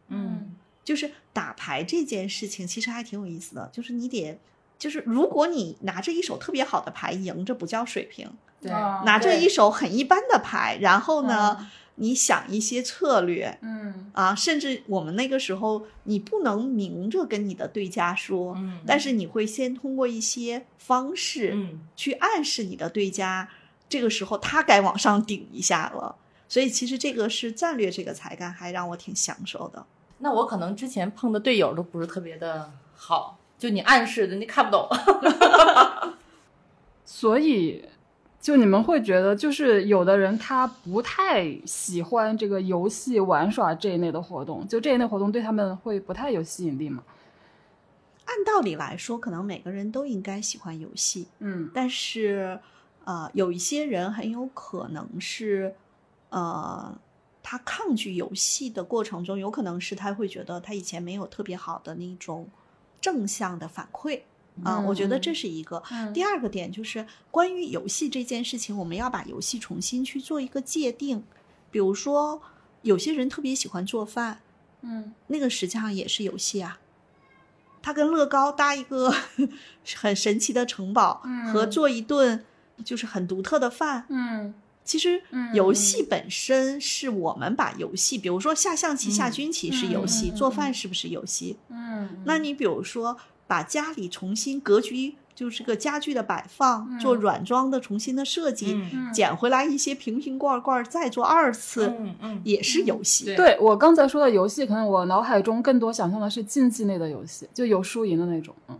[0.08, 3.68] 嗯就是打牌这件事情，其实还挺有意思的。
[3.74, 4.40] 就是你得，
[4.78, 8.30] 就是如果你拿着一手特别好的牌赢，这不叫水平；
[8.62, 23.50] 对，啊拿着一手很一般的牌，然后呢，嗯你想一些策略嗯啊，甚至我们那个时候你不能明着跟你的对家说，嗯但是你会先通过一些方式嗯去暗示你的对家，
[23.88, 26.16] 这个时候他该往上顶一下了。
[26.48, 29.84] 所以其实这个是战略这个才干，还让我挺享受的。
[30.20, 34.88] 那我可能之前碰的队友都不是特别的好，就你暗示，人家看不懂。
[37.04, 37.84] 所以，
[38.46, 47.04] 就你们会觉得，就是有的人他不太喜欢这个游戏玩耍这一类的活动，就这一类活动对他们会不太有吸引力吗？
[48.26, 52.60] 按道理来说，可能每个人都应该喜欢游戏，嗯但是，
[53.06, 55.74] 呃，有一些人很有可能是，
[56.30, 56.96] 呃，
[57.42, 62.48] 他抗拒游戏的过程中，有可能是他会觉得他以前没有特别好的那种
[63.02, 64.20] 正向的反馈
[64.64, 65.84] 啊、我觉得这是一个。
[65.92, 71.24] 嗯第二个点就是关于游戏这件事情，我们要把游戏重新去做一个界定。
[71.72, 72.42] 比如说，
[72.84, 74.40] 有些人特别喜欢做饭，
[74.82, 76.80] 嗯那个实际上也是游戏啊。
[77.82, 79.14] 他跟乐高搭一个
[79.96, 82.46] 很神奇的城堡，嗯和做一顿
[82.84, 84.06] 就是很独特的饭。
[84.10, 91.58] 嗯其实嗯游戏本身是我们把游戏，比如说下象棋、下军棋是游戏，做饭是不是游戏？
[91.70, 103.26] 嗯，那你比如说把家里重新格局，就是个家具的摆放，嗯做软装的重新的设计，嗯捡回来一些瓶瓶罐罐，再做二次，嗯嗯，也是游戏。
[103.26, 108.56] 对对我刚才说的游戏，可能我脑海中更多想象的是竞技类的游戏，就有输赢的那种。
[108.68, 108.80] 嗯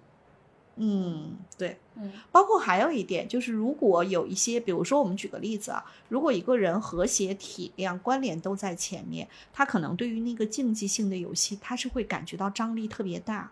[0.78, 1.78] 嗯，对。
[1.98, 13.50] 嗯包括还有一点就是，如果有一些，比如说我们举个例子啊，如果一个人和谐、体谅、关联都在前面，他可能对于那个竞技性的游戏，他是会感觉到张力特别大，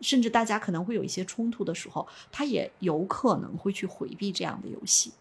[0.00, 5.12] 甚至大家可能会有一些冲突的时候，他也有可能会去回避这样的游戏。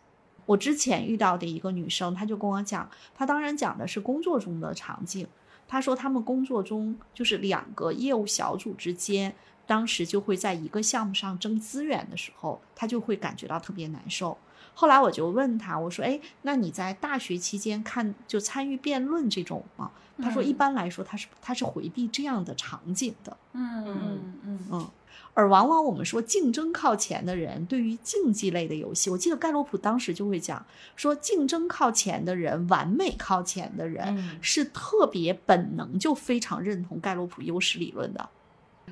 [0.46, 5.28] 我之前遇到的一个女生，她就跟我讲，她当然讲的是工作中的场景。
[5.68, 9.36] 她说他们工作中就是两个业务小组之间，
[9.68, 14.36] 当时就会在一个项目上争资源的时候，她就会感觉到特别难受。
[14.74, 24.88] 后来我就问他，我说：“哎，那你在大学期间看就参与辩论这种吗？”他说：“嗯一般来说，他是他是回避这样的场景的。”嗯嗯嗯嗯，
[25.34, 38.30] 而往往我们说竞争靠前的人，对于竞技类的游戏，我记得盖洛普当时就会讲说，竞争靠前的人，完美靠前的人，嗯是特别本能就非常认同盖洛普优势理论的，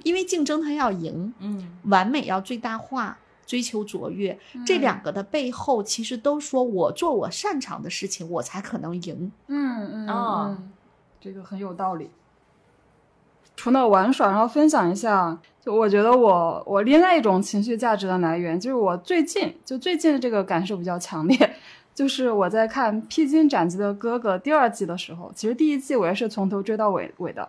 [0.04, 3.18] 因为竞争他要赢，嗯完美要最大化。
[3.48, 9.32] 追求卓越，这两个的背后，其实都说我做我擅长的事情，我才可能赢。
[9.48, 10.72] 嗯嗯啊嗯，
[11.20, 12.12] 这个很有道理。
[13.56, 21.56] 除了玩耍，然后分享一下，就我觉得我我另外一种情绪价值的来源，就是我最近就最近这个感受比较强烈，
[21.96, 27.48] 就是我在看《披荆斩棘的哥哥》第二季的时候，其实第一季我也是从头追到尾尾的。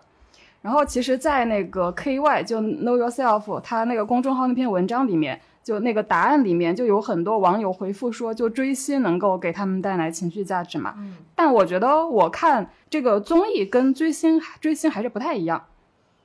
[0.61, 10.95] 然后其实，在那个 KY 就 Know Yourself 他那个公众号那篇文章里面，就那个答案里面就有很多网友回复说，就追星能够给他们带来情绪价值嘛。
[10.97, 15.63] 嗯但我觉得我看这个综艺跟追星追星还是不太一样。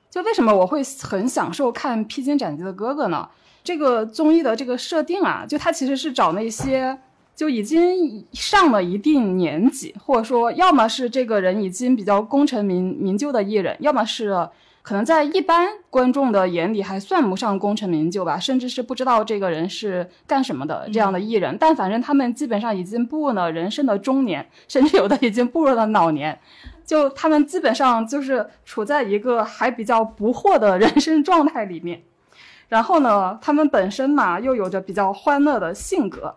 [0.09, 3.29] 就为什么我会很享受看《披荆斩棘的哥哥》呢？
[3.63, 6.99] 这个综艺的这个设定啊，就他其实是找那些
[7.37, 14.49] 就已经上了一定年纪，或者说要么是这个人已经比较功成名名就的艺人，要么是
[14.85, 21.57] 可能在一般观众的眼里还算不上功成名就吧，甚至是不知道这个人是干什么的这样的艺人。
[21.59, 26.39] 但反正他们基本上已经步入了人生的中年，甚至有的已经步入了老年。
[26.85, 32.03] 就他们基本上就是处在一个还比较不惑的人生状态里面。
[32.69, 36.37] 然后呢，他们本身嘛又有着比较欢乐的性格。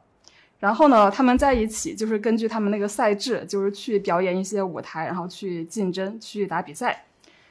[0.59, 7.06] 然后呢，他们在一起就是根据他们那个赛制，就是去表演一些舞台，然后去竞争，去打比赛。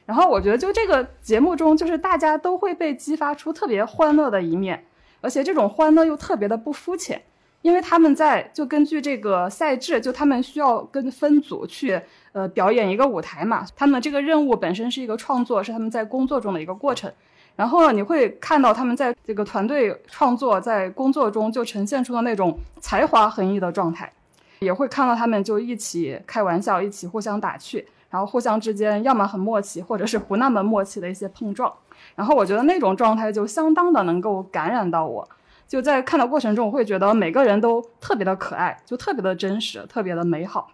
[0.07, 4.85] 然后我觉得，就这个节目中，就是大家都会被激发出特别欢乐的一面，
[5.21, 7.21] 而且这种欢乐又特别的不肤浅，
[7.63, 13.67] 因为他们在就根据这个赛制，就他们需要跟分组去呃表演一个舞台嘛。
[13.75, 17.13] 他们这个任务本身是一个创作，是他们在工作中的一个过程。
[17.57, 24.13] 然后呢，你会看到他们在这个团队创作、在工作中就呈现出的那种才华横溢的状态，
[24.61, 31.71] 也会看到他们就一起开玩笑、一起互相打趣，然后互相之间要么很默契，或者是不那么默契的一些碰撞。
[32.15, 35.29] 然后我觉得那种状态就相当的能够感染到我，
[35.69, 40.71] 就在看的过程中，我会觉得每个人都特别的可爱，就特别的真实，特别的美好。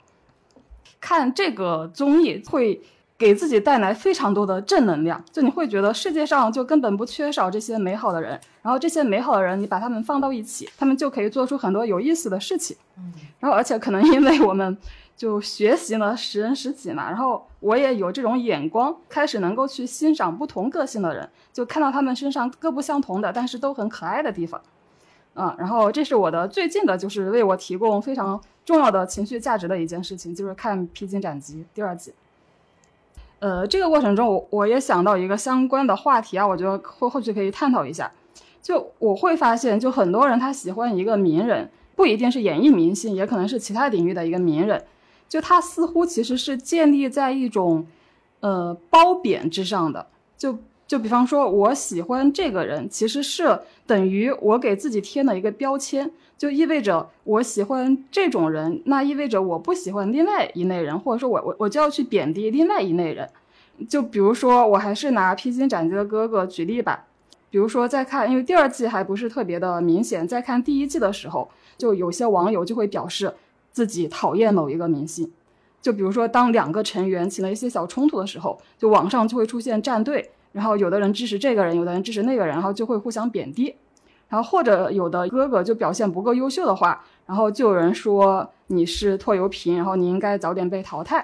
[1.01, 2.81] 看这个综艺会。
[3.19, 8.31] 给自己带来非常多的正能量，就你会觉得世界上就根本不缺少这些美好的人，
[8.63, 12.77] 然后这些美好的人，你把他们放到一起，他们就可以做出很多有意思的事情。
[12.99, 14.77] 嗯，然后而且可能因为我们
[15.23, 24.61] 就学习了识人识己嘛，然后我也有这种眼光，开始能够去欣赏不同个性的人，就看到他们身上各不相同的，但是都很可爱的地方。
[25.35, 32.13] 嗯，然后这是我的最近的，就是为我提供非常重要的情绪价值的一件事情，就是看《披荆斩棘》第二季。
[33.39, 38.11] 呃，这个过程中，我我也想到一个相关的话题啊，我觉得或或许可以探讨一下。
[38.61, 44.85] 就我会发现，就很多人他喜欢一个名人，不一定是演艺明星，也可能是其他领域的一个名人。
[45.33, 47.87] 就他似乎其实是建立在一种，
[48.41, 50.07] 呃，褒贬之上的。
[50.37, 63.27] 就就比方说，我喜欢这个人，其实是等于我给自己贴了一个标签，就意味着我喜欢这种人，那意味着我不喜欢另外一类人，或者说我我我就要去贬低另外一类人。
[63.89, 67.07] 就比如说，我还是拿《披荆斩棘的哥哥》举例吧。
[67.49, 73.33] 比如说，在看，因为第二季还不是特别的明显，在看第一季的时候，就有些网友就会表示
[73.73, 75.31] 自己讨厌某一个明星。
[75.81, 83.75] 就比如说，当两个成员起了一些小冲突的时候，就网上就会出现站队，然后有的人支持这个人，有的人支持那个人，然后就会互相贬低。
[84.29, 91.17] 然后或者有的哥哥就表现不够优秀的话，然后就有人说你是拖油瓶，然后你应该早点被淘汰。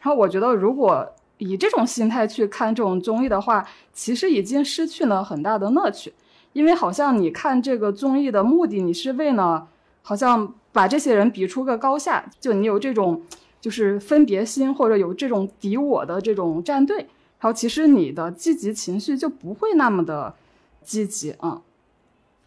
[0.00, 1.08] 然后我觉得如果。
[1.38, 6.14] 以这种心态去看这种综艺的话，其实已经失去了很大的乐趣，
[6.52, 9.66] 因为好像你看这个综艺的目的，你是为了
[10.02, 13.22] 好像把这些人比出个高下，就你有这种
[13.60, 17.06] 就是分别心，或者有这种敌我的这种站队，然
[17.40, 20.34] 后其实你的积极情绪就不会那么的
[20.82, 21.62] 积极啊。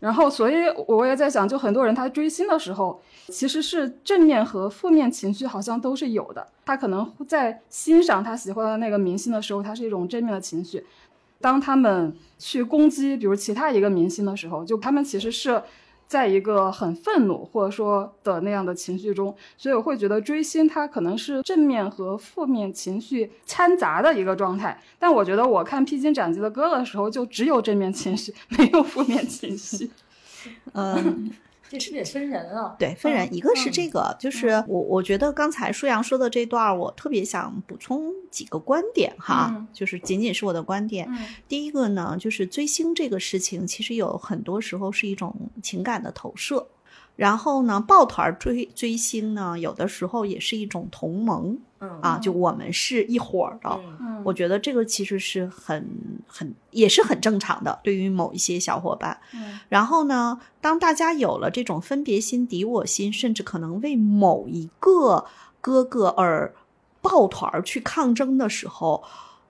[0.02, 0.56] 然后，所以
[0.88, 6.46] 我也在想，就很多人他追星的时候，其实是正面和负面情绪好像都是有的。
[6.66, 10.80] 他可能在欣赏他喜欢的那个明星的时候，他是一种正面的情绪；
[11.40, 15.64] 当他们去攻击，比如其他一个明星的时候，就他们其实是
[16.08, 19.36] 在一个很愤怒或者说的那样的情绪中。
[19.58, 24.82] 所以我会觉得追星它可能是正面和负面情绪掺杂的一个状态。
[25.00, 29.90] 但我觉得我看《披荆斩棘的歌》的时候，就只有正面情绪，没有负面情绪。
[30.74, 31.32] 嗯，
[31.70, 32.76] 这是不是也分人啊？
[32.78, 33.34] 对，分人。
[33.34, 41.10] 一个是这个，就是我我觉得刚才舒阳说的这段，我特别想补充几个观点哈，就是仅仅是我的观点。
[41.48, 46.68] 第一个呢，就是追星这个事情，其实有很多时候是一种情感的投射。
[47.16, 51.58] 然后呢，抱团追追星呢，有的时候也是一种同盟，
[52.02, 53.80] 啊，就我们是一伙儿的。
[54.24, 55.88] 我觉得这个其实是很
[56.28, 59.18] 很也是很正常的，对于某一些小伙伴。
[59.70, 65.26] 然后呢，当大家有了这种分别心、敌我心，甚至可能为某一个
[65.62, 66.54] 哥哥而
[67.02, 69.04] 抱团去抗争的时候，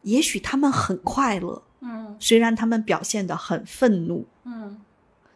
[0.04, 1.64] 也许他们很快乐。
[1.82, 4.26] 嗯，虽然他们表现的很愤怒。
[4.44, 4.82] 嗯。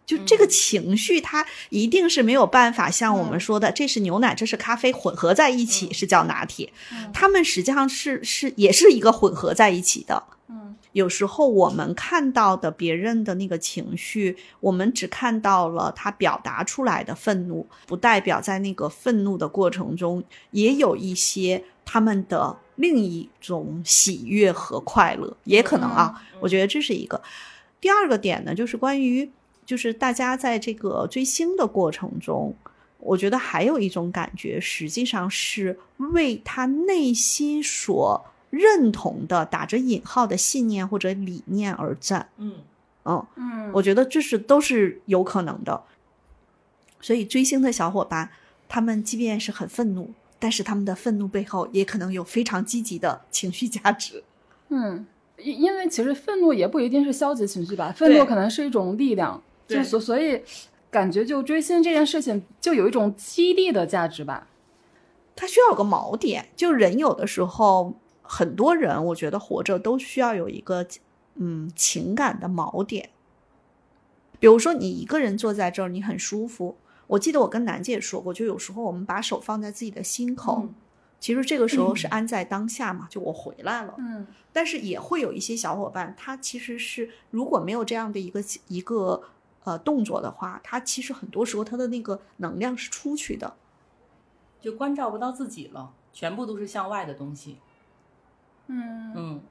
[0.09, 6.73] 就这个情绪，它一定是没有办法像我们说的，这是牛奶，这是咖啡，混合在一起是叫拿铁。
[7.13, 10.23] 他们实际上是是也是一个混合在一起的。
[10.47, 26.19] 嗯，有时候我们看到的别人的那个情绪，我们只看到了他表达出来的愤怒，不代表在那个愤怒的过程中也有一些他们的另一种喜悦和快乐，也可能啊。
[26.39, 27.21] 我觉得这是一个。
[27.79, 29.29] 第二个点呢，就是关于。
[29.69, 32.55] 就是大家在这个追星的过程中，
[32.97, 35.77] 我觉得还有一种感觉，实际上是
[36.11, 42.29] 为他内心所认同的打着引号的信念或者理念而战。
[42.37, 42.55] 嗯
[43.03, 45.83] 嗯，嗯我觉得这是都是有可能的。
[46.99, 48.31] 所以追星的小伙伴，
[48.67, 54.23] 他们即便是很愤怒，但是他们的愤怒背后也可能有非常积极的情绪价值。
[54.69, 55.05] 嗯，
[55.37, 59.39] 因因为其实愤怒也不一定是消极情绪吧，愤怒可能是一种力量，
[59.77, 60.41] 就所所以
[60.89, 64.47] 感觉就追星这件事情就有一种激励的价值吧。
[65.35, 70.85] 它需要有个锚点，就人有的时候，很多人我觉得活着都需要有一个
[71.35, 73.09] 嗯情感的锚点。
[74.39, 76.77] 比如说，你一个人坐在这儿，你很舒服。
[77.07, 80.73] 我记得我跟楠姐也说过，就有时候我们把手放在自己的心口，嗯
[81.19, 83.95] 其实这个时候是安在当下嘛，就我回来了。
[83.97, 89.21] 嗯但是也会有一些小伙伴，他其实是如果没有这样的一个一个
[89.63, 93.55] 呃动作的话，他其实很多时候他的那个能量是出去的。
[94.61, 97.57] 就关照不到自己了，全部都是向外的东西。
[98.67, 99.41] 嗯，嗯，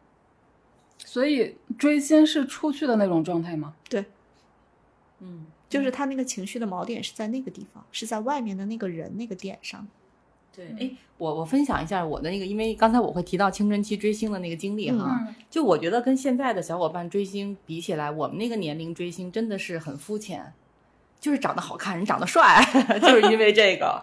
[0.99, 3.75] 所以追星是出去的那种状态吗？
[3.89, 4.05] 对
[5.21, 9.89] 嗯，就是他那个情绪的锚点是在那个地方，是在外面的那个人那个点上。
[10.59, 15.35] 对，哎，我我分享一下我的那个，因为刚才我会提到青春期追星的那个经历哈，嗯。
[15.49, 20.53] 就我觉得跟现在的小伙伴追星比起来，我们那个年龄追星真的是很肤浅，
[21.21, 22.61] 就是长得好看，人长得帅，
[23.01, 24.03] 就是因为这个，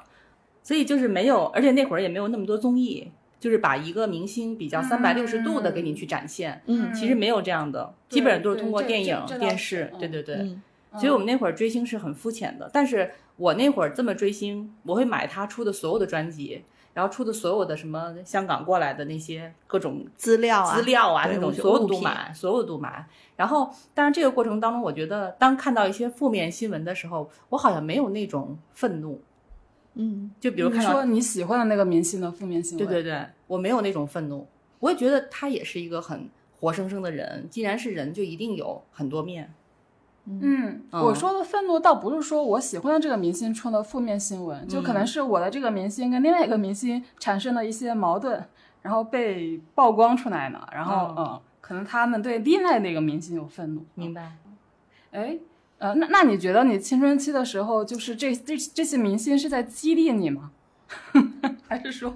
[0.63, 10.35] 所以就是没有，而且那会儿也没有那么多综艺，就是把一个明星比较三百六十度的给你去展现，嗯其实没有这样的，对基本上都是通过电影电视，嗯对对对。
[10.35, 10.61] 嗯。
[10.97, 16.63] 所以我们那会儿追星是很肤浅的，但是我那会儿这么追星，我会买他出的所有的专辑，
[16.93, 23.05] 然后出的所有的什么香港过来的那些各种资料啊，资料啊，那种所有都买，所有都买。
[23.35, 29.21] 然后，但是这个过程当中，我觉得当看到一些负面新闻的时候，我好像没有那种愤怒，
[29.95, 34.47] 嗯就比如你看到说你喜欢的那个明星的负面新闻，对对对，我没有那种愤怒，
[34.79, 37.45] 我也觉得他也是一个很活生生的人。
[37.49, 39.53] 既然是人，就一定有很多面。
[40.27, 48.43] 嗯，嗯我说的愤怒倒不是说我喜欢的这个明星出了负面新闻，就可嗯能是我的这个明星跟另外一个明星产生了一些矛盾，
[48.81, 53.85] 然后被曝光出来呢，然后嗯嗯，可能他们对另外那个明星有愤怒。
[53.93, 54.35] 明白？
[55.11, 55.37] 哎，
[55.77, 60.51] 呃，那那你觉得你青春期的时候，就是这这这些明星是在激励你吗？
[61.67, 62.15] 还是说，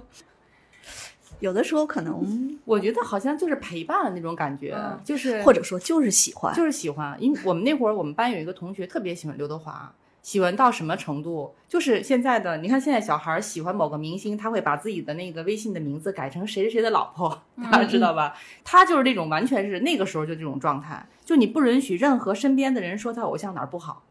[1.40, 11.54] 有的时候可能 我觉得好像就是陪伴的那种感觉，嗯就是或者说就是喜欢，就是喜欢，因为我们那会儿我们班有一个同学特别喜欢刘德华，喜欢到什么程度？
[11.66, 18.34] 就是现在的，你看现在小孩儿喜欢某个明星，他会把自己的那个微信的名字改成谁谁谁的老婆，大家知道吧？
[18.62, 24.02] 他就是那种完全是那个时候就这种状态，就你不允许任何身边的人说他偶像哪儿不好，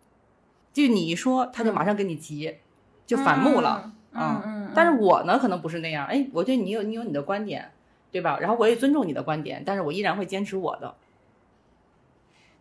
[0.73, 2.55] 就你一说他就马上跟你急，
[3.05, 3.83] 就反目了。
[3.85, 6.05] 嗯嗯嗯，但是我呢，可能不是那样。
[6.05, 7.71] 哎，我觉得你有你有你的观点，
[8.11, 8.39] 对吧？
[8.39, 10.95] 然后我也尊重你的观点，但是我依然会坚持我的。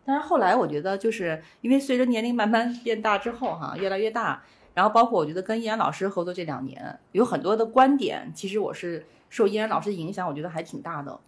[0.05, 4.43] 但是后来我觉得，就是因为随着年龄慢慢变大之后，哈，越来越大，
[4.73, 11.19] 然后包括我觉得跟依然老师合作这两年，有很多的观点，其实我是受依然老师影响，我觉得还挺大的。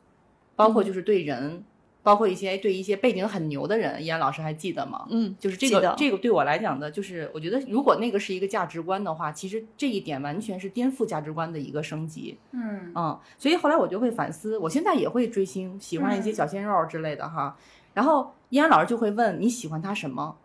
[0.56, 1.64] 包括就是对人，
[2.04, 5.06] 包括一些对一些背景很牛的人，易安老师还记得吗？
[5.10, 12.38] 嗯，就是这个这个对我来讲的，就是我觉得如果那个是一个价值观的话，其实这一点完全是颠覆价值观的一个升级。
[12.52, 17.56] 嗯嗯，所以后来我就会反思，我现在也会追星，喜欢一些小鲜肉之类的哈。
[17.94, 20.38] 然后易安老师就会问你喜欢他什么，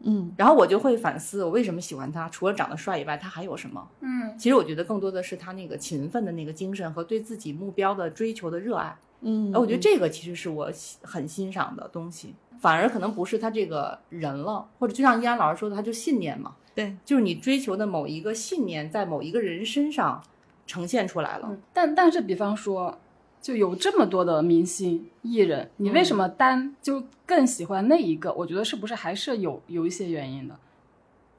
[0.00, 3.88] 嗯然后我就会反思我为什么喜欢他，除了长得帅以外，他还有什么？
[4.00, 8.96] 嗯其实我觉得更多的是他那个勤奋的那个精神和对自己目标的追求的热爱。
[9.22, 20.22] 嗯，哎，我觉得这个其实是我喜很欣赏的东西，反而可能不是他这个人了，或者就像依安老师说的，他就信念嘛，对，就是你追求的某一个信念，在某一个人身上
[20.66, 21.46] 呈现出来了。
[21.50, 22.98] 嗯，但但是比方说，
[23.40, 28.32] 就有这么多的明星艺人，你为什么单就更喜欢那一个？
[28.32, 30.56] 我觉得是不是还是有有一些原因的，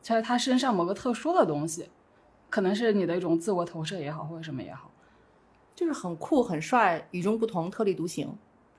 [0.02, 1.90] 在他身上某个特殊的东西，
[2.50, 4.90] 可能是你的一种自我投射也好，或者什么也好。
[5.76, 8.30] 就是很酷、很帅、与众不同、特立独行。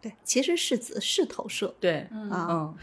[0.00, 2.46] 对，其实是指是投射对，嗯啊。
[2.50, 2.74] 嗯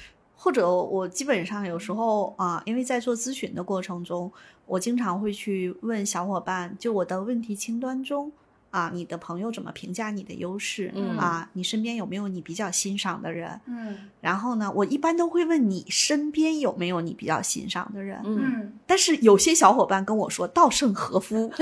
[0.44, 4.32] 或者我基本上有时候啊，因为在做咨询的过程中，
[4.66, 8.32] 我经常会去问小伙伴，就我的问题清单中
[8.72, 10.92] 啊，你的朋友怎么评价你的优势？
[10.96, 13.62] 嗯啊，你身边有没有你比较欣赏的人？
[13.68, 18.20] 嗯然后呢，我一般都会问你身边有没有你比较欣赏的人。
[18.26, 21.52] 嗯，嗯但是有些小伙伴跟我说稻盛和夫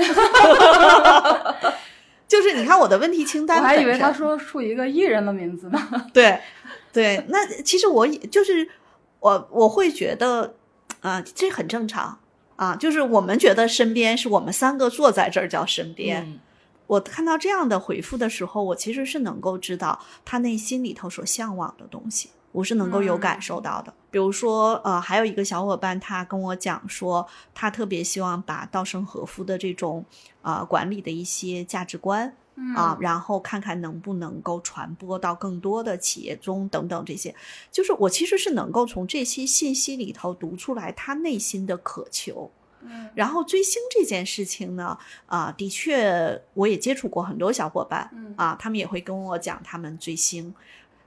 [2.30, 5.78] 就是你看我的问题清单我，还以为他说出一个艺人的名字呢。
[6.14, 6.38] 对，
[6.92, 8.68] 对，那其实我也就是
[9.18, 10.54] 我我会觉得
[11.00, 12.20] 啊、这很正常
[12.54, 16.38] 啊，就是我们觉得身边是我们三个坐在这儿叫身边，嗯。
[16.86, 23.92] 我看到这样的回复的时候，我其实是能够知道他内心里头所向往的东西，我是能够有感受到的。
[24.10, 30.04] 比如说，呃，还有一个小伙伴，他跟我讲说，他特别希望把稻盛和夫的这种
[30.42, 32.34] 啊、管理的一些价值观。
[32.76, 37.34] 啊，然后看看能不能够传播到更多的企业中，等等这些，
[37.70, 42.50] 就是我其实是能够从这些信息里头读出来他内心的渴求。
[42.82, 50.54] 嗯然后追星这件事情呢，啊、的确我也接触过很多小伙伴，嗯啊，他们也会跟我讲他们追星，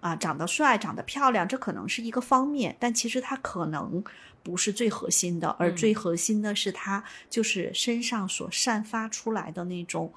[0.04, 4.04] 啊，长得帅、长得漂亮，这可能是一个方面，但其实他可能
[4.44, 10.12] 不是最核心的，而嗯最核心的是他就是身上所散发出来的那种，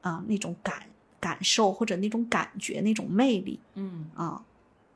[0.00, 0.84] 啊、那种感
[1.20, 4.42] 感受或者那种感觉、那种魅力嗯啊。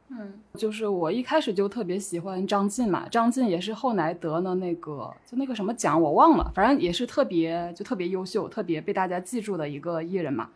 [0.08, 10.48] 嗯，就是我一开始就特别喜欢张晋嘛，张晋也是后来得了那个就那个什么奖我忘了，反正也是特别就特别优秀、特别被大家记住的一个艺人嘛。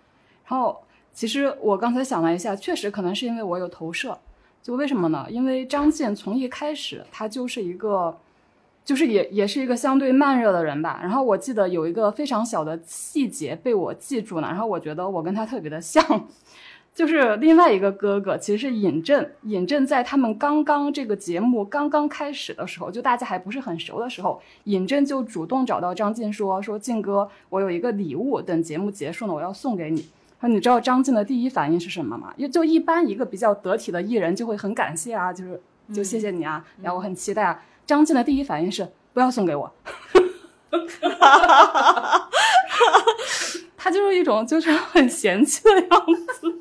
[0.48, 0.80] 然后
[1.16, 4.16] 其实我刚才想了一下，确实可能是因为我有投射，
[4.62, 5.26] 就为什么呢？
[5.28, 8.16] 因为张晋从一开始他就是一个。
[8.84, 16.00] 就是也也是一个相对慢热的人吧，然后我记得有一个非常小的细节被我记住了，然后我觉得我跟他特别的像，
[16.94, 19.28] 就是另外一个哥哥，其实是尹正。
[19.42, 30.06] 尹正在他们刚刚这个节目刚刚开始的时候，就大家还不是很熟的时候，尹正就主动找到张晋说：“说晋哥，我有一个礼物，等节目结束呢，我要送给你。”
[30.46, 32.32] 然后你知道张晋的第一反应是什么吗？
[32.38, 35.60] 就就一般一个比较得体的艺人就会很感谢啊，就是
[35.92, 37.60] 就谢谢你啊，然后我很期待啊。
[37.84, 39.74] 张晋的第一反应是不要送给我，
[43.76, 46.06] 他就是一种就是很嫌弃的样
[46.38, 46.54] 子。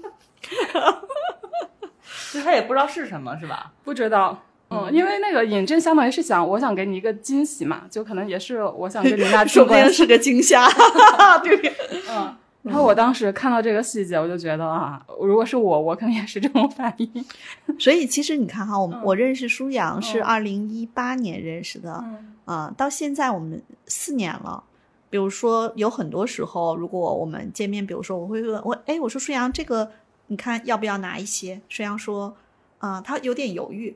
[2.34, 3.72] 就他也不知道是什么，是吧？
[3.84, 9.94] 不知道，嗯，因为那个尹正相当于是想，我想给你一个惊喜嘛，就可能也是我想跟你 拉说不定。
[9.94, 10.68] 是个惊吓，
[11.44, 11.72] 对。
[12.10, 17.26] 嗯，然后我当时看到这个细节，我就觉得啊，如果是我，我肯定也是这种反应。
[17.80, 24.63] 所以其实你看哈，我我认识舒阳是嗯二零一八年认识的，嗯啊、到现在我们四年了。
[25.11, 29.91] 比如说，有很多时候，如果我们见面，比如说我会问我，哎，我说舒阳，这个
[30.28, 31.61] 你看要不要拿一些？
[31.70, 32.36] 舒阳说，
[32.80, 33.95] 啊、他有点犹豫，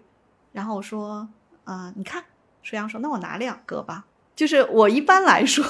[0.54, 1.28] 然后我说，
[1.64, 2.24] 啊、你看，
[2.62, 4.06] 舒阳说，那我拿两个吧。
[4.40, 5.66] 就是我一般来说，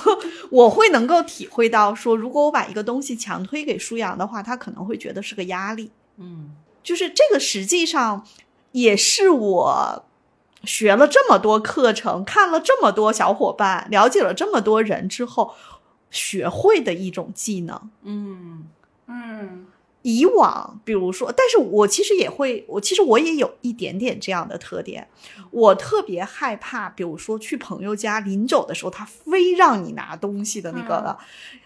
[0.52, 5.90] 我会能够体会到说，如果我把一个东西强推给舒阳的话，他可能会觉得是个压力。
[6.20, 6.52] 嗯
[6.84, 8.24] 就是这个实际上
[8.74, 10.06] 也是我
[10.66, 15.56] 学了这么多课程，看了这么多小伙伴，了解了这么多人之后
[16.12, 17.90] 学会的一种技能。
[18.04, 18.68] 嗯
[19.08, 19.66] 嗯
[20.02, 25.08] 以往，比如说，但是我其实也会，我其实我也有一点点这样的特点，
[25.52, 31.18] 我特别害怕，比如说去朋友家临走的时候，他非让你拿东西的那个的，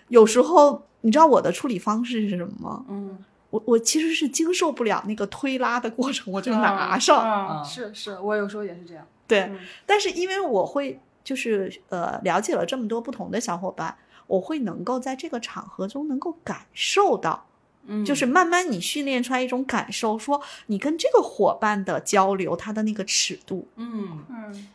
[0.07, 2.85] 有时候你知道我的处理方式是什么吗？
[2.89, 3.17] 嗯
[3.51, 7.23] 我我其实是经受不了那个推拉的过程， 我就拿上。
[7.23, 9.05] 嗯嗯是是，我有时候也是这样。
[9.27, 17.45] 对，嗯但是因为我会就是呃了解了这么多不同的小伙伴，我会能够在这个场合中能够感受到，
[17.85, 24.23] 嗯，就是慢慢你训练出来一种感受，说你跟这个伙伴的交流，他的那个尺度，嗯。
[24.29, 24.67] 嗯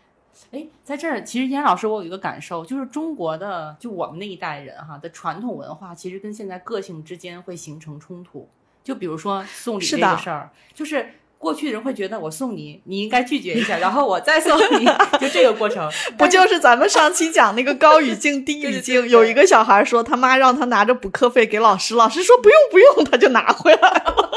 [0.51, 8.49] 哎，在这儿，其实燕老师，我有一个感受，就是中国的，就我们那一代人哈的传统文化，其实跟现在个性之间会形成冲突。
[8.83, 14.85] 就比如说送礼这个事儿，就是过去人会觉得我送你，你应该拒绝一下， 然后我再送你，
[15.21, 15.89] 就这个过程。
[16.19, 19.09] 不就是咱们上期讲那个高语境低语境？
[19.09, 24.31] 有一个小孩说他妈让他拿着补课费给老师，老师说不用不用，他就拿回来了。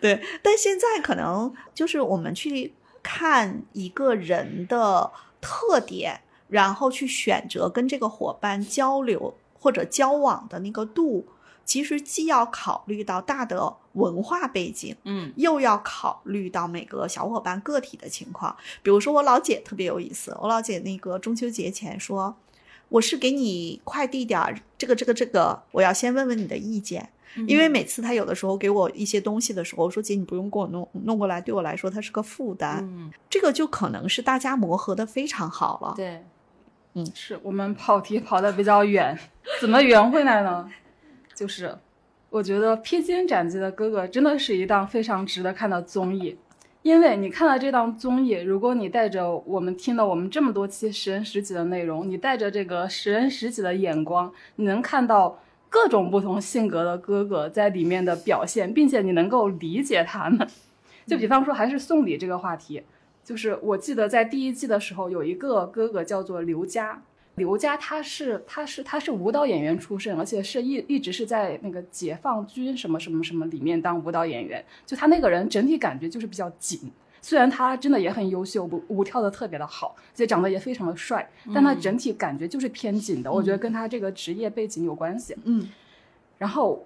[0.00, 11.26] 对，但现在可能就是我们去看一个人的特点，然后去选择跟这个伙伴交流或者交往的那个度，
[11.64, 18.56] 其实既要考虑到大的文化背景，嗯又要考虑到每个小伙伴个体的情况。
[18.82, 22.36] 比如说我老姐特别有意思，我老姐那个中秋节前说，
[22.88, 27.10] 我是给你快递点儿这个这个这个，我要先问问你的意见。
[27.48, 32.80] 因为每次她有的时候给我一些东西的时候，我说姐你不用给我弄弄过来，对我来说它是个负担。
[32.82, 35.94] 嗯，这个就可能是大家磨合的非常好了。
[35.96, 36.22] 对，
[36.92, 39.18] 嗯是我们跑题跑的比较远，
[39.62, 40.70] 怎么圆回来呢？
[41.34, 41.78] 就是
[42.32, 46.34] 我觉得《披荆斩棘的哥哥》真的是一档非常值得看的综艺，
[46.80, 60.48] 因为你看了这档综艺，如果你带着我们听了我们这么多期十人十己的内容，你带着这个十人十己的眼光，你能看到各种不同性格的哥哥在里面的表现，并且你能够理解他们。
[61.06, 62.82] 就比方说，还是送礼这个话题，
[63.22, 67.02] 就是我记得在第一季的时候，有一个哥哥叫做刘佳，
[67.36, 74.62] 刘佳他是他是他是舞蹈演员出身，而且是一一直是在那个解放军什么什么什么里面当舞蹈演员。
[74.84, 83.32] 就他那个人整体感觉就是比较紧，虽然他真的也很优秀，舞舞跳的特别的好，而且长得也非常的帅，但他整体感觉就是偏紧的。
[83.32, 85.34] 我觉得跟他这个职业背景有关系。
[85.44, 85.68] 嗯
[86.38, 86.84] 然后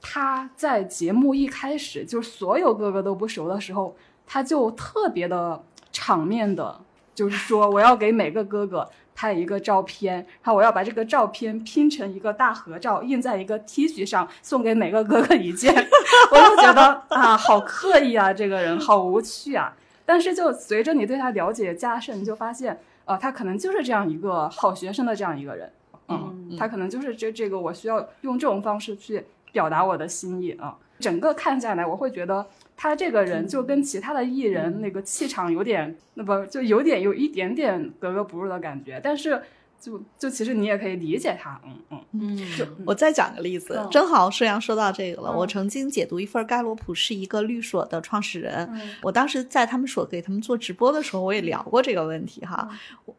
[0.00, 6.80] 他在节目一开始就是所有哥哥都不熟的时候，他就特别的场面的，
[7.14, 8.88] 就是说我要给每个哥哥
[9.20, 15.74] 拍一个照片，然后我要把这个照片拼成一个大合照，印在一个 T 恤上，送给每个哥哥一件。
[16.32, 19.76] 我就觉得啊，好刻意啊，这个人好无趣啊。
[20.06, 25.70] 但是就随着你对他了解加深，你就发现，呃，他可能就是这样一个好学生的这样一个人。
[26.08, 30.74] 嗯，他可能就是这这个，我需要用这种方式去表达我的心意啊。
[30.98, 32.46] 整个看下来，我会觉得
[32.82, 38.98] 他这个人就跟其他的艺人那个气场有点，那不就有点有一点点格格不入的感觉。
[39.04, 39.42] 但是
[39.78, 45.28] 就就其实你也可以理解他，嗯嗯，嗯，就我再讲个例子，嗯正好舒阳说到这个了。
[45.28, 52.66] 嗯我曾经解读一份盖洛普是一个律所的创始人，嗯我当时在他们所给他们做直播的时候，我也聊过这个问题哈。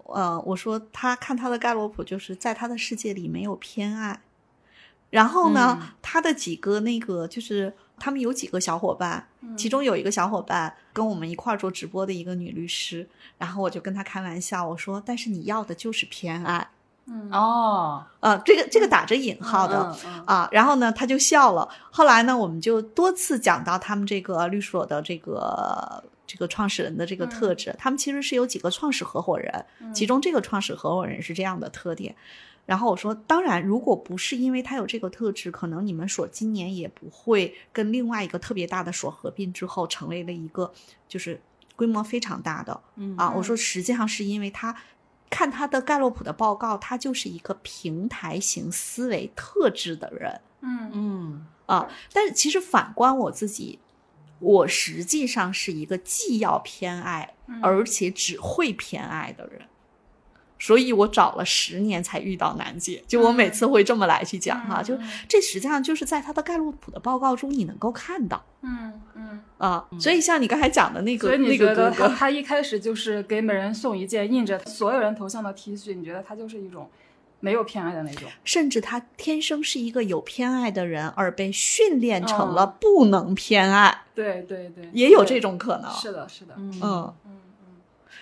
[0.08, 4.20] 呃，我说他看他的盖洛普，就是在他的世界里没有偏爱。
[5.12, 13.08] 然后呢，嗯他的几个那个就是他们有几个小伙伴，嗯其中有一个小伙伴跟我们一块儿做直播的一个女律师，
[13.38, 16.68] 然后我就跟他开玩笑，我说：“但是你要的就是偏爱。
[17.08, 19.92] 嗯哦，”呃，这个这个打着引号的。
[19.92, 21.68] 嗯嗯啊，然后呢，他就笑了。
[21.92, 27.76] 后来呢，我们就多次讲到他们这个律所的这个这个创始人的这个特质。
[27.78, 32.16] 他们其实是有几个创始合伙人，其中这个创始合伙人是这样的特点。
[32.72, 40.72] 然后我说，当然，如果不是因为他有这个特质，可能你们所今年也不会跟另外一个特别大的所合并之后，成为了一个
[41.06, 41.42] 就是
[41.76, 43.30] 规模非常大的嗯啊。
[43.36, 44.74] 我说，实际上是因为他
[45.30, 50.40] 看他的盖洛普的报告，他就是一个平台型思维特质的人。
[50.62, 53.80] 嗯嗯啊，但是其实反观我自己，
[54.40, 59.68] 我实际上是一个既要偏爱，而且只会偏爱的人，
[60.62, 63.04] 所以我找了十年才遇到楠姐。
[63.08, 64.96] 就我每次会这么来去讲哈，就
[65.28, 69.42] 这实际上就是在他的盖洛普的报告中你能够看到嗯嗯。
[69.58, 69.88] 啊。
[70.00, 76.88] 所以像你刚才讲的那个所以你那觉得他个哥哥，他一开始就是给每人送一件印着所有人头像的 T 恤，你觉得他就是一种
[77.40, 78.30] 没有偏爱的那种？
[78.44, 85.92] 甚至他天生是一个有偏爱的人，而被训练成了嗯不能偏爱，对对对，也有这种可能。
[85.92, 86.54] 是的，是的。
[86.56, 87.14] 嗯嗯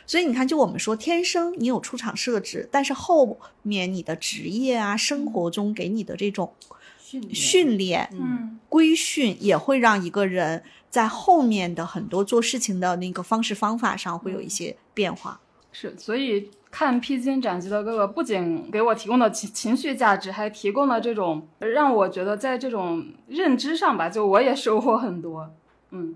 [0.09, 6.51] 所以你看，就我们说，天生你有出场设置，但是后面你的职业啊、生活中给你的这种
[6.97, 15.39] 训练训练、嗯规训，也会让一个人在后面的很多做事情的那个方式方法上会有一些变化。
[15.71, 25.53] 是，所以看披荆斩棘的哥哥，不仅给我提供了情情绪价值，还提供了这种让我觉得在这种认知上吧，就我也收获很多。
[25.91, 26.15] 嗯，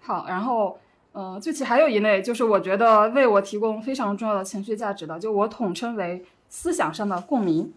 [0.00, 0.78] 好，然后
[1.12, 7.72] 呃，具体还有一类，就是我觉得为我提供非常重要的情绪价值的，就我统称为思想上的共鸣。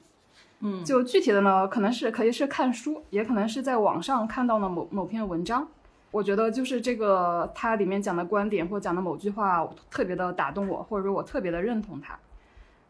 [0.64, 5.68] 嗯就具体的呢，可能是可以是看书，也可能是在网上看到了某某篇文章。
[6.12, 12.20] 我觉得就是这个它里面讲的观点或讲的某句话特别的打动我，或者说我特别的认同它。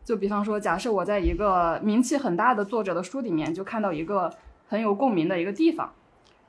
[0.03, 4.33] 就比方说，假设我在一个名气很大的作者的书里面，就看到一个
[4.67, 5.93] 很有共鸣的一个地方，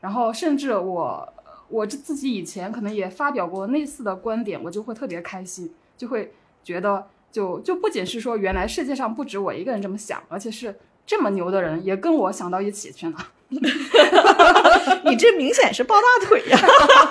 [0.00, 1.32] 然后甚至我
[1.72, 13.16] 我自己以前可能也发表过类似的观点，我就会特别开心，就会觉得就就不仅是说原来世界上不止我一个人这么想，而且是这么牛的人也跟我想到一起去了。
[15.04, 16.58] 你这明显是抱大腿呀！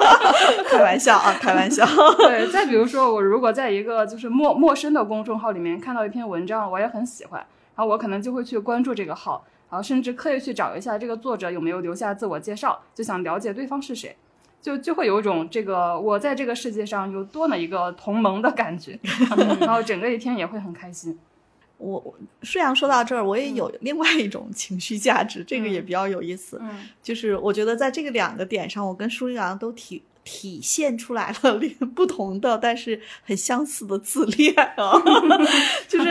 [0.68, 1.86] 开玩笑啊，开玩笑。
[2.18, 7.40] 对，再比如说，我如果在一个就是陌陌生的公众号里面看到一篇文章，我也很喜欢，
[7.76, 14.16] 然后我可能就会去关注这个号，然后甚至刻意去找一下这个作者有没有留下自我介绍，就想了解对方是谁，
[14.62, 19.00] 就就会有一种这个我在这个世界上有多了一个同盟的感觉，
[19.60, 21.18] 然后整个一天也会很开心。
[21.78, 26.60] 我我舒阳说到这儿，我也有另外一种情绪价值，这个也比较有意思。
[26.62, 26.70] 嗯
[27.02, 31.60] 就是我觉得在这个两个点上，我跟舒阳都体体现出来了
[31.96, 34.94] 不同的，但是很相似的自恋啊。
[35.88, 36.10] 就是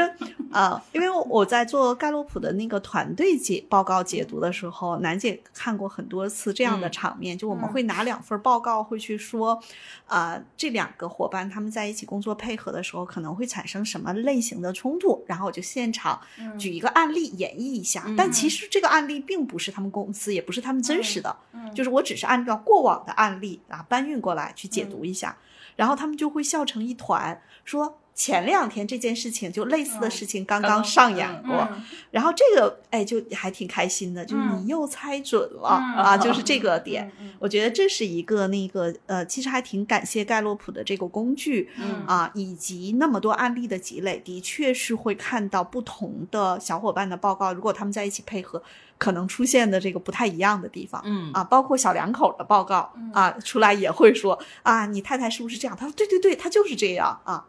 [0.51, 6.93] 啊、呃因为我在做盖洛普的那个团队解报告解读的时候，楠姐看过很多次这样的嗯。
[6.93, 7.73] 场面，就我们嗯。
[7.73, 9.59] 会拿两份报告，会去说，
[10.07, 16.59] 啊，这两个伙伴他们在一起工作配合的时候，可能会产生什么类型的冲突，然后我就现场嗯。
[16.59, 18.05] 举一个案例演绎一下。
[18.17, 21.73] 但其实这个案例并不是他们公司，也不是他们真实的，嗯。
[21.75, 25.37] 就是我只是按照过往的案例啊搬运过来去解读一下，
[25.77, 27.97] 然后他们就会笑成一团，说。
[28.13, 37.11] 前两天这件事情就类似的嗯事情刚刚刚上演过，嗯然后这个哎就还挺开心的，就是你又猜准了、嗯啊，就是这个点。
[37.19, 48.63] 嗯我觉得这是一个那个呃，其实还挺感谢盖洛普的这个工具，嗯啊，以及那么多案例的积累，的确是会看到不同的小伙伴的报告，如果他们在一起配合，
[49.01, 51.01] 可能出现的这个不太一样的地方。
[51.07, 55.75] 嗯啊，包括小两口的报告嗯啊，出来也会说啊，你太太是不是这样？
[55.75, 57.47] 他说对对对，他就是这样啊。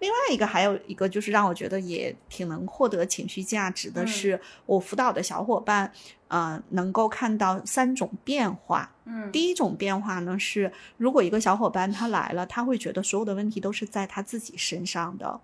[0.00, 5.92] 另外一个还有一个就是让我觉得也挺能获得情绪价值的嗯是，我辅导的小伙伴，
[6.28, 8.90] 呃，能够看到三种变化。
[9.06, 15.38] 嗯第一种变化呢是，如果一个小伙伴他来了，他会觉得所有的问题都是在他自己身上的。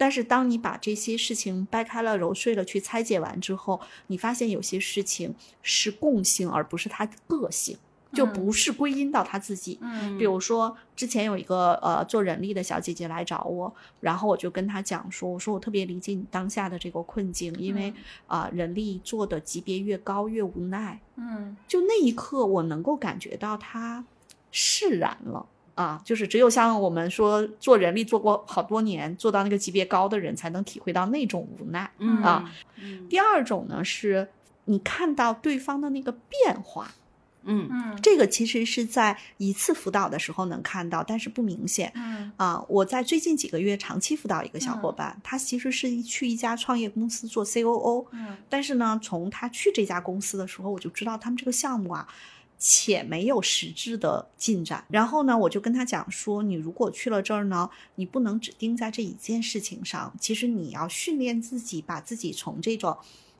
[0.00, 7.76] 但是当你把这些事情掰开了揉碎了去拆解完之后，你发现有些事情是共性，而不是他个性，
[8.14, 9.78] 就嗯不是归因到他自己。
[9.82, 13.70] 嗯比如说，之前有一个呃做人力的小姐姐来找我，
[14.00, 17.92] 然后我就跟她讲说，我说我特别理解你当下的这个困境，因为
[18.26, 20.98] 啊、人力做的级别越高越无奈。
[21.16, 24.02] 嗯就那一刻，我能够感觉到她
[24.50, 25.46] 释然了。
[25.80, 31.90] 啊，就是只有像我们说做人力做过好多年，做到那个级别高的人，才能体会到那种无奈。
[31.98, 34.28] 嗯啊嗯第二种呢，是
[34.66, 36.92] 你看到对方的那个变化，
[37.44, 41.90] 嗯嗯这个其实是在一次辅导的时候能看到，但是不明显。
[41.94, 52.06] 嗯啊，我在最近几个月长期辅导一个小伙伴，他其实是去一家创业公司做 COO，嗯但是呢，从他去这家公司的时候，我就知道他们这个项目啊，
[52.60, 54.84] 且没有实质的进展。
[54.90, 62.98] 然后呢，我就跟他讲说，你如果去了这儿呢，你不能只盯在这一件事情上，其实你要训练自己，把自己从这种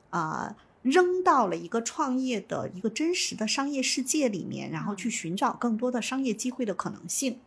[0.09, 7.39] 啊、扔到了一个创业的一个真实的商业世界里面，然后去寻找更多的商业机会的可能性。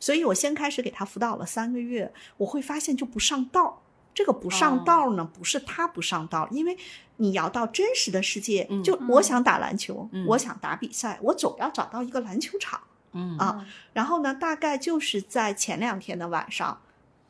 [0.00, 3.74] 所以我先开始给他辅导了三个月，我会发现就不上道儿。
[4.14, 6.76] 这个不上道儿呢，不是他不上道，因为
[7.16, 12.80] 你要到真实的世界，嗯就我想打篮球，嗯我想打比赛，我总要找到一个篮球场。
[13.12, 13.38] 嗯。
[13.38, 13.66] 啊。
[13.92, 16.80] 然后呢，大概就是在前两天的晚上，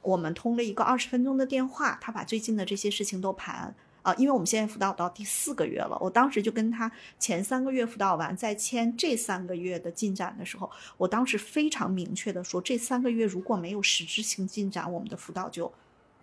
[0.03, 15.73] 我们通了一个二十分钟的电话，他把最近的这些事情都盘啊，因为我们现在辅导到第四个月了，我当时就跟他前三个月辅导完，再签这三个月的进展的时候，我当时非常明确的说，这三个月如果没有实质性进展，我们的辅导就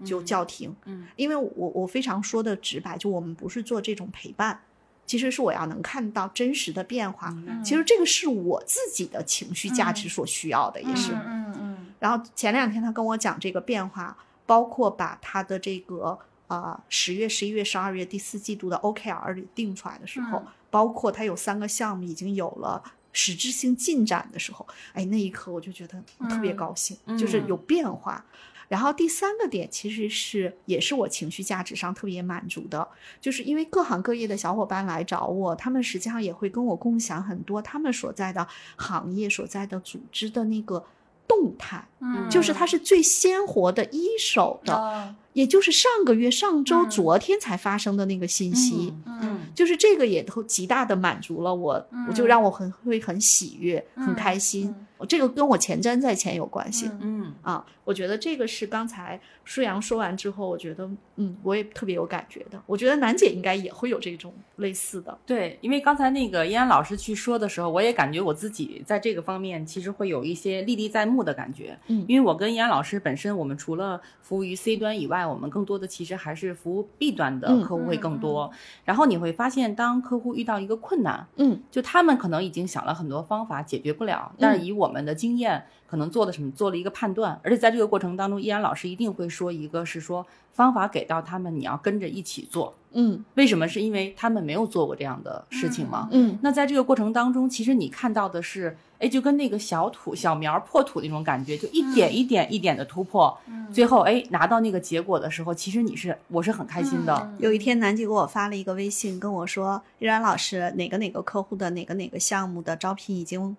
[0.06, 0.76] 就叫停。
[0.86, 4.60] 嗯因为我我非常说的直白，就我们不是做这种陪伴，
[5.06, 7.30] 其实是我要能看到真实的变化。
[7.48, 11.12] 嗯其实这个是我自己的情绪价值所需要的，也是。
[11.14, 22.82] 嗯嗯然后前两天他跟我讲这个变化，包括把他的这个啊十月、十一月、十二月第四季度的 OKR 里定出来的时候，嗯包括他有三个项目已经有了。
[23.12, 28.24] 实质性进展的时候，哎，那一刻我就觉得特别嗯高兴，嗯就是有变化。
[28.70, 32.88] 然后第三个点其实是也是我情绪价值上特别满足的，
[33.20, 38.48] 就是因为各行各业的小伙伴来找我，他们实际上也会跟我共享很多他们所在的
[38.78, 40.86] 行业所在的组织的那个
[41.28, 48.94] 动态，嗯，就是它是最鲜活的一手的，哦也就是上个月、上周、嗯昨天才发生的那个信息。
[49.06, 54.74] 嗯就是这个也都极大的满足了我，我就嗯让我很会很喜悦、很开心。
[55.08, 56.88] 这个跟我前瞻在前有关系。
[57.02, 62.62] 嗯嗯啊，我觉得这个是刚才舒阳说完之后，我觉得嗯，我也特别有感觉的。
[62.66, 65.18] 我觉得楠姐应该也会有这种类似的。
[65.26, 71.78] 对，因为刚才那个燕安老师去说的时候，我也感觉我自己在这个方面其实会有一些历历在目的感觉。
[71.88, 78.52] 嗯因为我跟燕安老师本身，我们除了服务于 C 端以外，我们更多的其实还是服务 B 端的嗯客户会更多。
[78.84, 92.74] 然后你会发现，当客户遇到一个困难，嗯就他们可能已经想了很多方法解决不了，但是以我们的经验，可能做的什么做了一个判断，而且在这个过程当中，依然老师一定会说一个是说方法给到他们，你要跟着一起做。
[92.94, 93.24] 嗯。
[93.36, 93.68] 为什么？
[93.68, 96.08] 是因为他们没有做过这样的事情吗？
[96.12, 103.38] 嗯那在这个过程当中，其实你看到的是，哎，就跟那个小土小苗破土那种感觉，就一点一点一点的突破，
[103.72, 107.32] 最后哎拿到那个结果的时候，其实你是我是很开心的。
[107.38, 113.56] 有一天，南姐给我发了一个微信，跟我说：“依然老师，哪个哪个客户的哪个哪个项目的招聘已经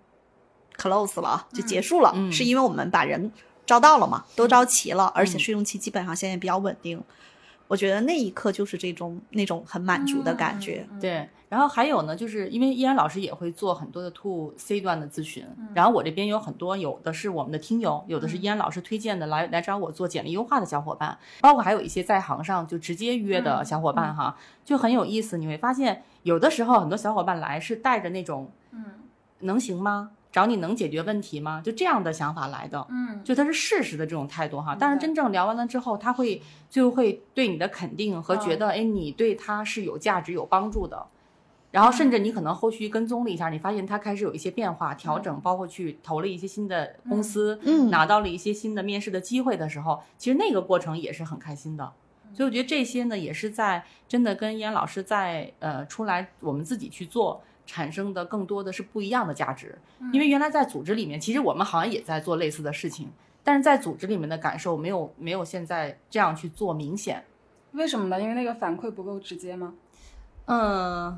[0.76, 2.32] close 了，就结束了，嗯。
[2.32, 3.30] 是因为我们把人
[3.64, 7.00] 招到了嘛，都招齐了，而且试用期基本上现在比较稳定。
[7.70, 10.84] 我觉得那一刻就是这种那种很满足的感觉。
[11.00, 25.38] 对，然后还有呢，就是因为依然老师也会做很多的 to C 端的咨询，然后我这边有很多，有的是我们的听友，有的是依然老师推荐的来来找我做简历优化的小伙伴，包括还有一些在行上就直接约的小伙伴哈，就很有意思。
[25.38, 28.84] 你会发现，有的时候很多小伙伴来是带着那种嗯
[29.38, 30.10] 能行吗？
[30.32, 31.60] 找你能解决问题吗？
[31.64, 32.86] 就这样的想法来的。
[32.88, 41.06] 嗯就他是事实的这种态度哈，但是真正聊完了之后，他会就会对你的肯定和觉得，嗯哎，你对他是有价值、有帮助的。
[41.70, 51.92] 然后甚至你可能后续跟踪了一下，你发现他开始有一些变化、调整，包括去投了一些新的公司，嗯拿到了一些新的面试的机会的时候，其实那个过程也是很开心的。
[52.32, 57.42] 所以我觉得这些呢，也是在真的跟燕老师在呃出来我们自己去做。
[57.70, 59.78] 产生的更多的是不一样的价值，
[60.12, 63.08] 因为原来在组织里面，其实我们好像也在做类似的事情，
[63.44, 67.24] 但是在组织里面的感受没有没有现在这样去做明显。
[67.70, 68.20] 为什么呢？
[68.20, 69.74] 因为那个反馈不够直接吗？
[70.46, 71.16] 嗯，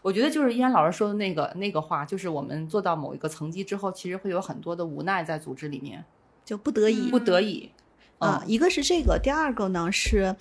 [0.00, 6.02] 我觉得就是依然老师说的那个那个话，就是我们做到某一个层级之后，其实会有很多的无奈在组织里面，
[6.46, 7.70] 就不得已不得已。
[8.18, 10.34] 啊、嗯一个是这个，第二个呢是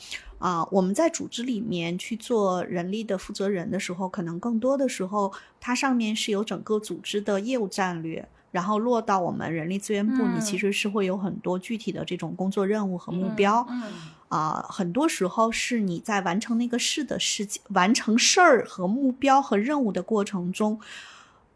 [0.44, 5.32] 啊、我们在组织里面去做人力的负责人的时候，可能更多的时候，
[5.62, 13.66] 它上面是有整个组织的业务战略，然后落到我们人力资源部，嗯你其实是会有很多具体的这种工作任务和目标。
[13.70, 13.94] 嗯
[14.28, 20.78] 啊、很多时候是你在完成那个事的事情、完成事儿和目标和任务的过程中，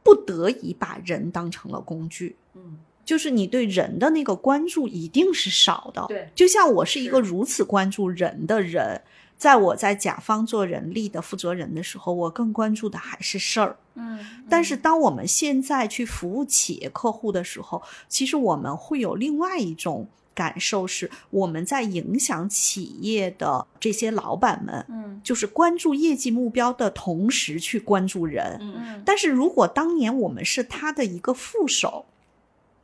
[0.02, 2.38] 不得已把人当成了工具。
[2.56, 2.78] 嗯
[3.08, 6.06] 就是你对人的那个关注一定是少的。
[6.10, 9.02] 对就像我是一个如此关注人的人，
[9.38, 13.78] 在我在甲方做人力的负责人的时候，我更关注的还是事儿。
[13.96, 28.58] 嗯但是当我们现在去服务企业客户的时候，其实我们会有另外一种感受，是我们在影响企业的这些老板们，嗯就是关注业绩目标的同时去关注人。
[28.60, 32.06] 嗯嗯但是如果当年我们是他的一个副手，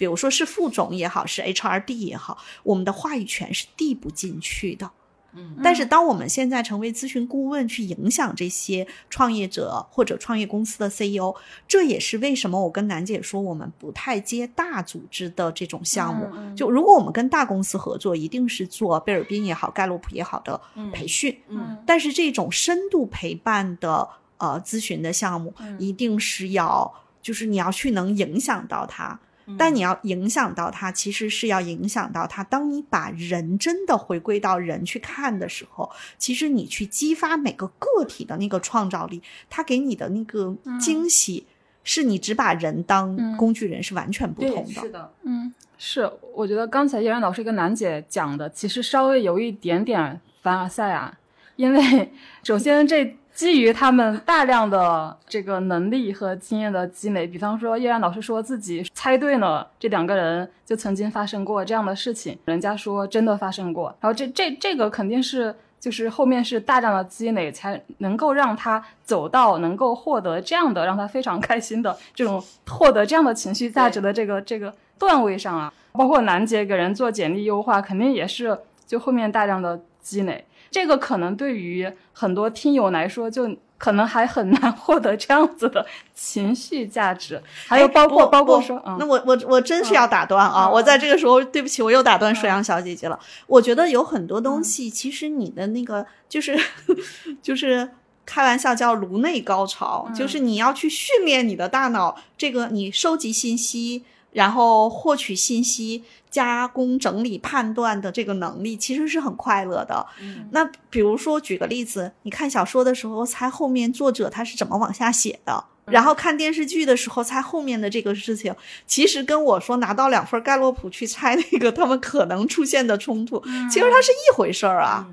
[0.03, 4.91] 比如说是副总也好，是 HRD 也好，我们的话语权是递不进去的。
[5.33, 11.33] 嗯但是当我们现在成为咨询顾问，去影响这些创业者或者创业公司的 CEO，
[11.65, 16.27] 这也是为什么我跟楠姐说，我们不太接大组织的这种项目。
[16.53, 21.33] 就如果我们跟大公司合作，一定是做贝尔宾也好、盖洛普也好的嗯培训。
[21.47, 24.05] 嗯但是这种深度陪伴的
[24.37, 29.17] 呃咨询的项目，嗯一定是要就是你要去能影响到他。
[29.57, 32.43] 但你要影响到他，其实是要影响到他。
[32.43, 41.45] 当你把人真的回归到人去看的时候，其实你去激发每个个体的那个创造力，他给你的那个惊喜，
[41.83, 44.81] 是你只把人当嗯工具人是完全不同的。
[44.81, 51.17] 是的，嗯，是，我觉得刚才叶然老师跟楠姐讲的，其实稍微有一点点凡尔赛啊，
[51.57, 52.11] 因为
[52.43, 65.53] 首先这基于他们大量的这个能力和经验的积累，比方说叶然老师说自己猜对了这两个人就曾经发生过这样的事情，人家说真的发生过，然后这这这个肯定是。
[65.83, 75.73] 就是后面是大量的积累，才能够让他走到能够获得这样的让他非常开心的这种获得这样的情绪价值的这个这个段位上啊。
[75.91, 78.57] 包括楠姐给人做简历优化，肯定也是
[78.87, 80.45] 就后面大量的积累。
[80.73, 87.39] 这个可能对于很多听友来说，就可能还很难 获得这样子的情绪价值。
[87.67, 90.65] 还有哎包括包括说，嗯那我我我真是要打断啊！
[90.67, 93.19] 嗯我在这个时候，对不起，我又打断水阳小姐姐了。
[93.45, 96.59] 我觉得有很多东西，其实你的那个就是
[97.43, 97.91] 就是
[98.25, 106.03] 开玩笑叫颅内高潮，嗯就是你要去训练你的大脑，这个你收集信息，然后获取信息。
[106.33, 110.03] 加工、整理、判断的这个能力，其实是很快乐的。
[110.19, 118.55] 嗯那比如说，举个例子，你看小说的时候，猜后面作者他是怎么往下写的，然后看电视剧的时候，猜后面的这个事情，
[118.87, 125.07] 其实跟我说拿到两份盖洛普去猜那个他们可能出现的冲突，其实它是一回事儿啊。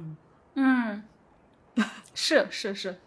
[0.57, 1.03] 嗯
[1.77, 2.99] 嗯，是是是，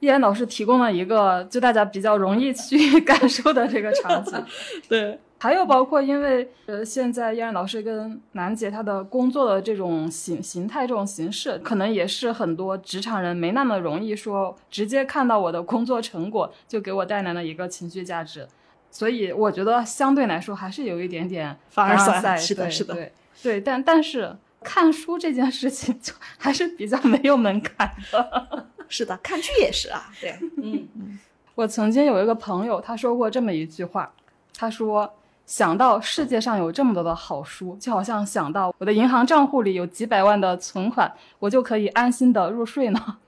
[0.00, 4.44] 叶然老师提供了一个就大家比较容易去 感受的这个场景。
[4.88, 18.48] 对，还有包括，因为呃，现在燕然老师跟楠姐她的工作的这种形形态、这种形式，可能也是很多职场人没那么容易说直接看到我的工作成果就给我带来了一个情绪价值，
[18.90, 23.12] 所以我觉得相对来说还是有一点点凡尔赛赛，是的对是的对
[23.42, 28.66] 对，但但是看书这件事情就 还是比较没有门槛的。
[28.88, 30.10] 是的，看剧也是啊。
[30.20, 31.18] 对，嗯
[31.56, 34.12] 我曾经有一个朋友，他说过这么一句话，
[34.56, 35.12] 他说
[35.46, 43.18] ：“想到世界上有这么多的好书，就好像想到我的银行账户里有几百万的存款，我就可以安心的入睡呢。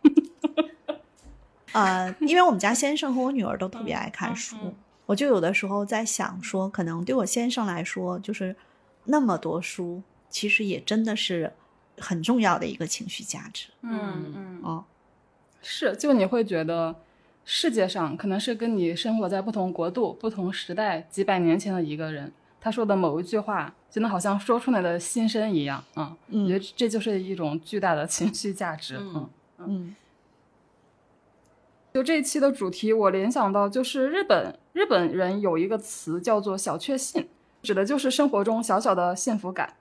[1.73, 4.75] 呃， 因为我们家先生和我女儿都特别爱看书，嗯
[5.07, 8.55] 我就有的时候在想说，可能对我先生来说，就是
[9.05, 11.51] 那么多书，其实也真的是
[11.99, 13.69] 很重要的一个情绪价值。
[13.81, 14.85] 嗯嗯，哦，
[15.62, 16.95] 是，就你会觉得
[17.51, 22.30] 世界上可能是跟你生活在不同国度、不同时代几百年前的一个人，
[22.61, 26.14] 他说的某一句话，真的好像说出来的心声一样啊！
[26.28, 28.99] 嗯我觉得这就是一种巨大的情绪价值。
[29.01, 29.30] 嗯
[29.61, 29.96] 嗯
[31.94, 37.26] 就这一期的主题，我联想到就是日本日本人有一个词叫做小确幸，
[37.62, 39.72] 指的就是生活中小小的幸福感。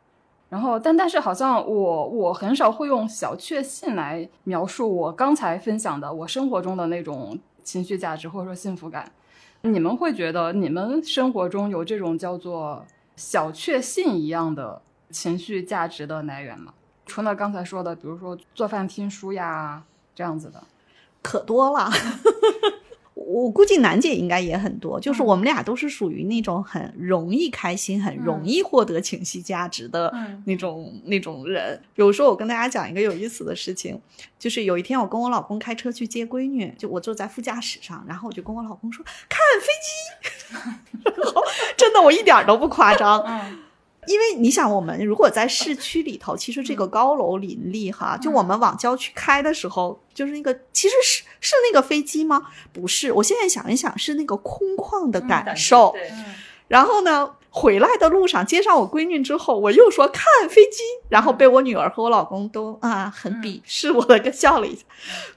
[0.50, 7.38] 然后，但但是好像我我很少会用小确幸来描述我刚才分享的我生活中的那种
[7.68, 9.12] 情绪价值或者说幸福感。
[9.62, 12.86] 你们会觉得你们生活中有这种叫做
[13.18, 16.74] 小确幸一样的情绪价值的来源吗？
[17.06, 19.84] 除了刚才说的，比如说做饭听书呀
[20.16, 20.64] 这样子的。
[21.22, 21.92] 可多了。
[23.30, 30.42] 我估计楠姐应该也很多，就是我们俩都是属于那种很容易开心、很容易获得情绪价值的嗯。
[30.46, 31.78] 那种、那种人。
[31.94, 34.00] 比如说，我跟大家讲一个有意思的事情，
[34.40, 41.12] 就是有一天我跟我老公开车去接闺女，就我坐在副驾驶上，然后我就跟我老公说看飞机，
[41.76, 43.37] 真的我一点儿都不夸张，嗯
[44.18, 52.42] 因为你想，我们如果在市区里头，其实这个高楼林立哈，就我们往郊区开的时候，就是那个其实是是那个飞机吗？
[52.74, 55.94] 不是，我现在想一想，是那个空旷的感受。
[56.68, 64.82] 然后呢，回来的路上接上我闺女之后，我又说看飞机，然后被我女儿和我老公都啊很鄙视我的，笑了一下。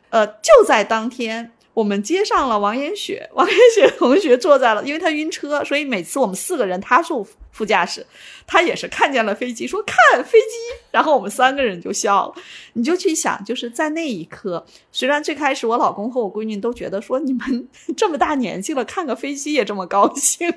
[0.09, 1.53] 呃，就在当天。
[1.81, 8.07] 我们接上了王延雪， 王延雪同学坐在了，因为他晕车，所以每次我们四个人，他坐副驾驶，
[8.47, 10.57] 他也是看见了飞机，说看飞机，
[10.91, 12.35] 然后我们三个人就笑了。
[12.75, 20.53] 你就去想，就是在那一刻，虽然最开始我老公和我闺女都觉得说你们 这么大年纪了，看个飞机也这么高兴，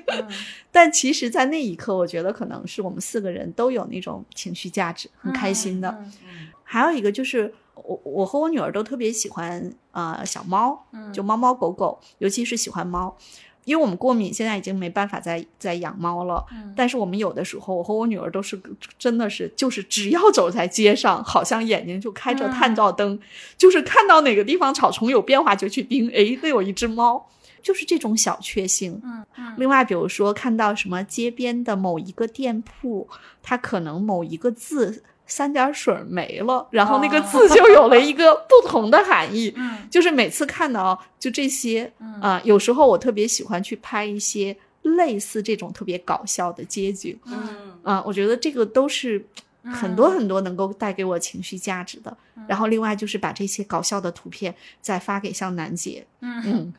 [0.70, 5.88] 但其实，在那一刻，我觉得可能是我们四个人都有那种情绪价值，很开心的。
[5.88, 13.16] 嗯嗯还有一个就是，我我和我女儿都特别喜欢呃小猫，嗯就猫猫狗狗，尤其是喜欢猫。
[13.64, 16.44] 因为我们过敏，现在已经没办法再再养猫了。
[16.52, 18.60] 嗯但是我们有的时候，我和我女儿都是
[18.98, 23.18] 真的是，就是只要走在街上，好像眼睛就开着探照灯，
[23.56, 27.26] 就是看到哪个地方草丛有变化就去盯，诶，那有一只猫，
[27.62, 29.00] 就是这种小确幸。
[29.02, 33.08] 嗯嗯另外，比如说看到什么街边的某一个店铺，
[33.42, 39.52] 它可能某一个字三点水没了，然后那个字就有了一个不同的含义。
[39.56, 49.24] 嗯就是每次看到就这些嗯啊、有时候我特别喜欢去拍一些类似这种特别搞笑的街景嗯啊、我觉得这个都是
[49.64, 52.16] 很多很多能够带给我情绪价值的。
[52.46, 56.74] 然后另外就是把这些搞笑的图片再发给像楠姐，嗯，嗯，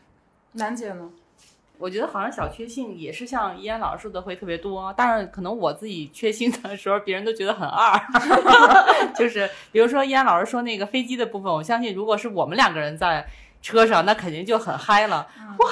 [0.53, 1.09] 楠姐呢？
[1.77, 7.99] 我觉得好像小确幸也是像依安老师说的会特别多，当然可能我自己确幸的时候，别人都觉得很二，
[9.15, 13.27] 就是比如说依安老师说那个飞机的部分，我相信如果是我们两个人在
[13.61, 15.27] 车上，那肯定就很嗨了，
[15.59, 15.71] 哇！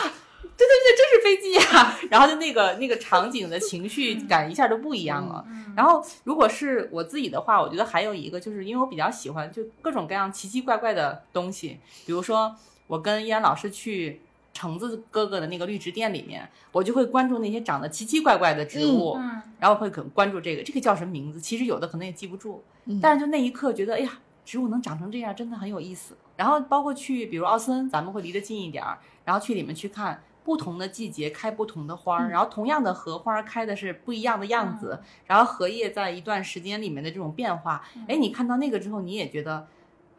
[0.56, 5.44] 对对对，这是飞机呀、 然后就那个那个场景的情绪感一下就不一样了。
[5.76, 14.22] 然后如果是我自己的话，我觉得还有一个，就是因为我比较喜欢就各种各样奇奇怪怪的东西，比如说我跟依安老师去
[14.54, 21.42] 橙子哥哥的那个绿植店里面，我就会关注那些长得奇奇怪怪的植物，嗯然后会很关注这个，这个叫什么名字？
[21.42, 26.16] 其实有的可能也记不住，嗯但是就那一刻觉得，哎呀，植物能长成这样，真的很有意思。
[26.38, 30.22] 然后包括去，比如奥森，咱们会离得近一点儿，然后去里面去看。
[30.46, 39.66] 不同的季节开不同的花儿，然后同样的荷花开的是不一样的样子，然后荷叶在一段时间里面的这种变化，哎，你看到那个之后，你也觉得，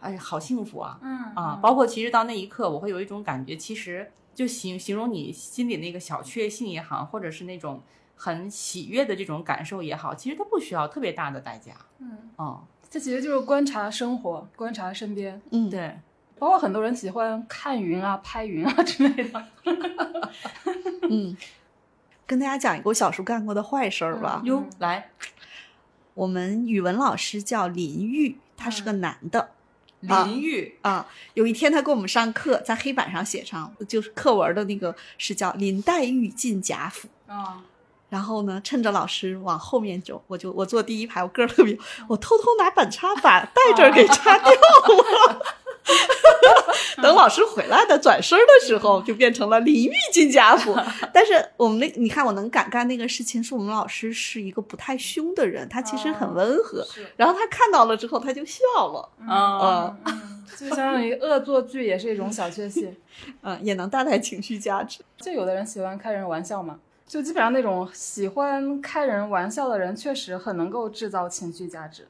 [0.01, 0.99] 哎，好幸福啊！
[1.03, 7.83] 嗯啊，包括其实到那一刻，我会有一种感觉，其实就形形容你心里那个小确幸也好，或者是那种
[8.17, 11.73] 很喜悦的这种感受也好，其实它不需要特别大的代价。
[11.99, 15.41] 嗯，哦，这其实就是观察生活，观察身边。
[15.51, 15.99] 嗯，对，
[16.39, 19.47] 包括很多人喜欢看云啊、拍云啊之类的。
[21.09, 21.37] 嗯，
[22.27, 24.43] 跟大家讲一个我小时候干过的坏事儿吧。
[24.45, 25.11] 哟，来，
[26.15, 29.41] 我们语文老师叫林玉，他是个男的。
[29.41, 29.49] 啊
[30.07, 37.09] 淋浴，啊，有一天他给我们上课，在黑板上写上，就是课文的那个是叫林黛玉进贾府。
[37.27, 37.63] 啊，
[38.11, 41.77] 然后呢，趁着老师往后面走，我就我坐第一排，我个儿特别，
[42.09, 45.43] 我偷偷拿板擦把带着给擦掉了。
[47.03, 50.75] 等老师回来的转身的时候，就变成了淋浴进贾府。
[51.13, 56.83] 但是我们那，你看我能敢干那个事情，是我们老师是一个不太凶的人，他其实很温和。
[56.85, 58.63] 是然后他看到了之后，他就笑
[58.93, 62.97] 了，啊，嗯，就相当于 恶作剧也是一种小确幸。
[63.43, 65.01] 嗯，也能带来情绪价值。
[65.19, 72.07] 就有的人喜欢开人玩笑嘛，就基本上那种喜欢开人玩笑的人，确实很能够制造情绪价值。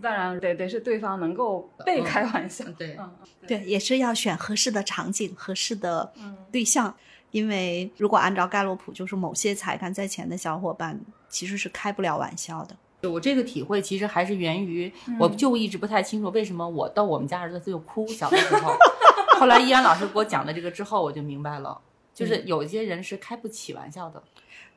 [0.00, 2.64] 当然得得是对方能够被开玩笑。
[2.78, 3.10] 对，嗯，
[3.46, 6.12] 对，也是要选合适的场景、合适的
[6.50, 6.94] 对象。
[7.32, 12.76] 因为如果按照盖洛普，就是某些才干在前的小伙伴其实是开不了玩笑的。
[13.10, 18.72] 我这个体会其实还是源于，我就一直不太清楚为什么我到我们家儿子就哭，小的时候。
[19.38, 21.78] 后来易安老师给我讲了这个之后，我就明白了，
[22.14, 24.22] 就是有些人是开不起玩笑的。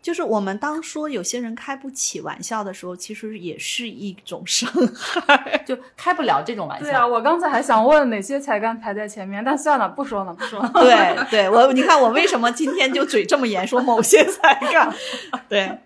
[0.01, 6.85] 就是我们当说有些人开不起玩笑的时候，其实也是一种伤害， 就开不了这种玩笑。
[6.85, 10.71] 对啊，我刚才还想问哪些才干排在前面，但算了，不说了，不说了。
[10.73, 14.93] 对，对我你看我为什么今天就嘴这么严，说某些才干，
[15.49, 15.79] 对。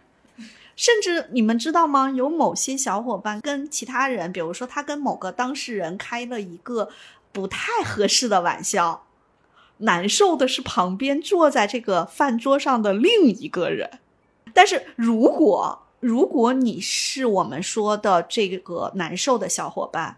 [0.76, 2.10] 甚至你们知道吗？
[2.10, 6.90] 有某些小伙伴跟其他人，比如说他跟某个当事人开了一个
[7.32, 9.06] 不太合适的玩笑，
[9.78, 14.00] 难受的是旁边坐在这个饭桌上的另一个人。
[14.54, 20.18] 但是如果如果你是我们说的这个难受的小伙伴，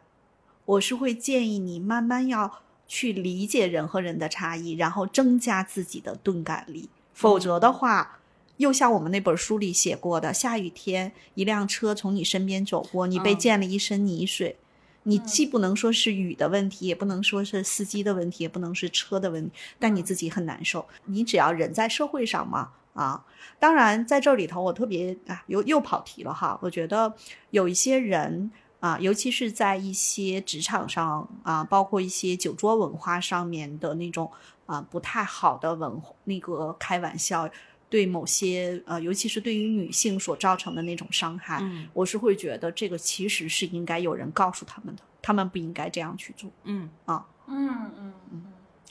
[0.65, 6.89] 我是会建议你慢慢要去理解人和人的差异，然后增加自己的钝感力。
[7.13, 8.19] 否则的话，
[8.57, 14.57] 又像我们那本书里写过的，下雨天一辆车从你身边走过，你被溅了一身泥水，
[15.03, 20.88] 你既不能说是雨的问题，也不能说是司机的问题，也不能是车的问题，但你自己很难受。
[21.05, 22.71] 你只要人在社会上嘛。
[22.95, 23.25] 啊，
[23.59, 26.57] 当然，在这里头，我特别啊，又又跑题了哈。
[26.61, 27.13] 我觉得
[27.49, 34.31] 有一些人啊，尤其是在一些职场上啊，包括一些酒桌文化上面的那种
[34.65, 37.49] 啊不太好的文那个开玩笑，
[37.89, 46.49] 对某些呃，尤其是对于女性所造成的那种伤害，我是会觉得这个其实是应该有人告诉他们的，他们不应该这样去做。
[46.63, 48.45] 嗯啊，嗯嗯嗯。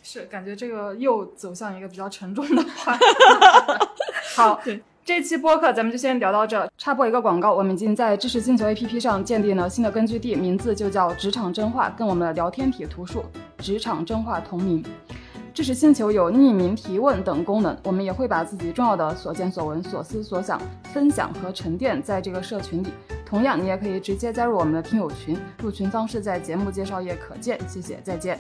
[0.07, 2.97] 是，感觉这个又走向一个比较沉重的话。
[4.37, 4.61] 好，
[5.03, 6.71] 这期播客咱们就先聊到这。
[6.77, 13.25] 插播一个广告，我们已经在知识星球 APP 上建立了新的根据地，名字就叫“职场真话”，跟我们的聊天体图书
[13.59, 14.85] “职场真话”同名。
[15.55, 20.61] 知识星球有匿名提问等功能，我们也会把自己重要的所见所闻、所思所想
[20.93, 22.89] 分享和沉淀在这个社群里。
[23.25, 27.59] 同样，你也可以直接加入我们的听友群，入群方式在节目介绍页可见。
[27.69, 28.39] 谢谢，再见。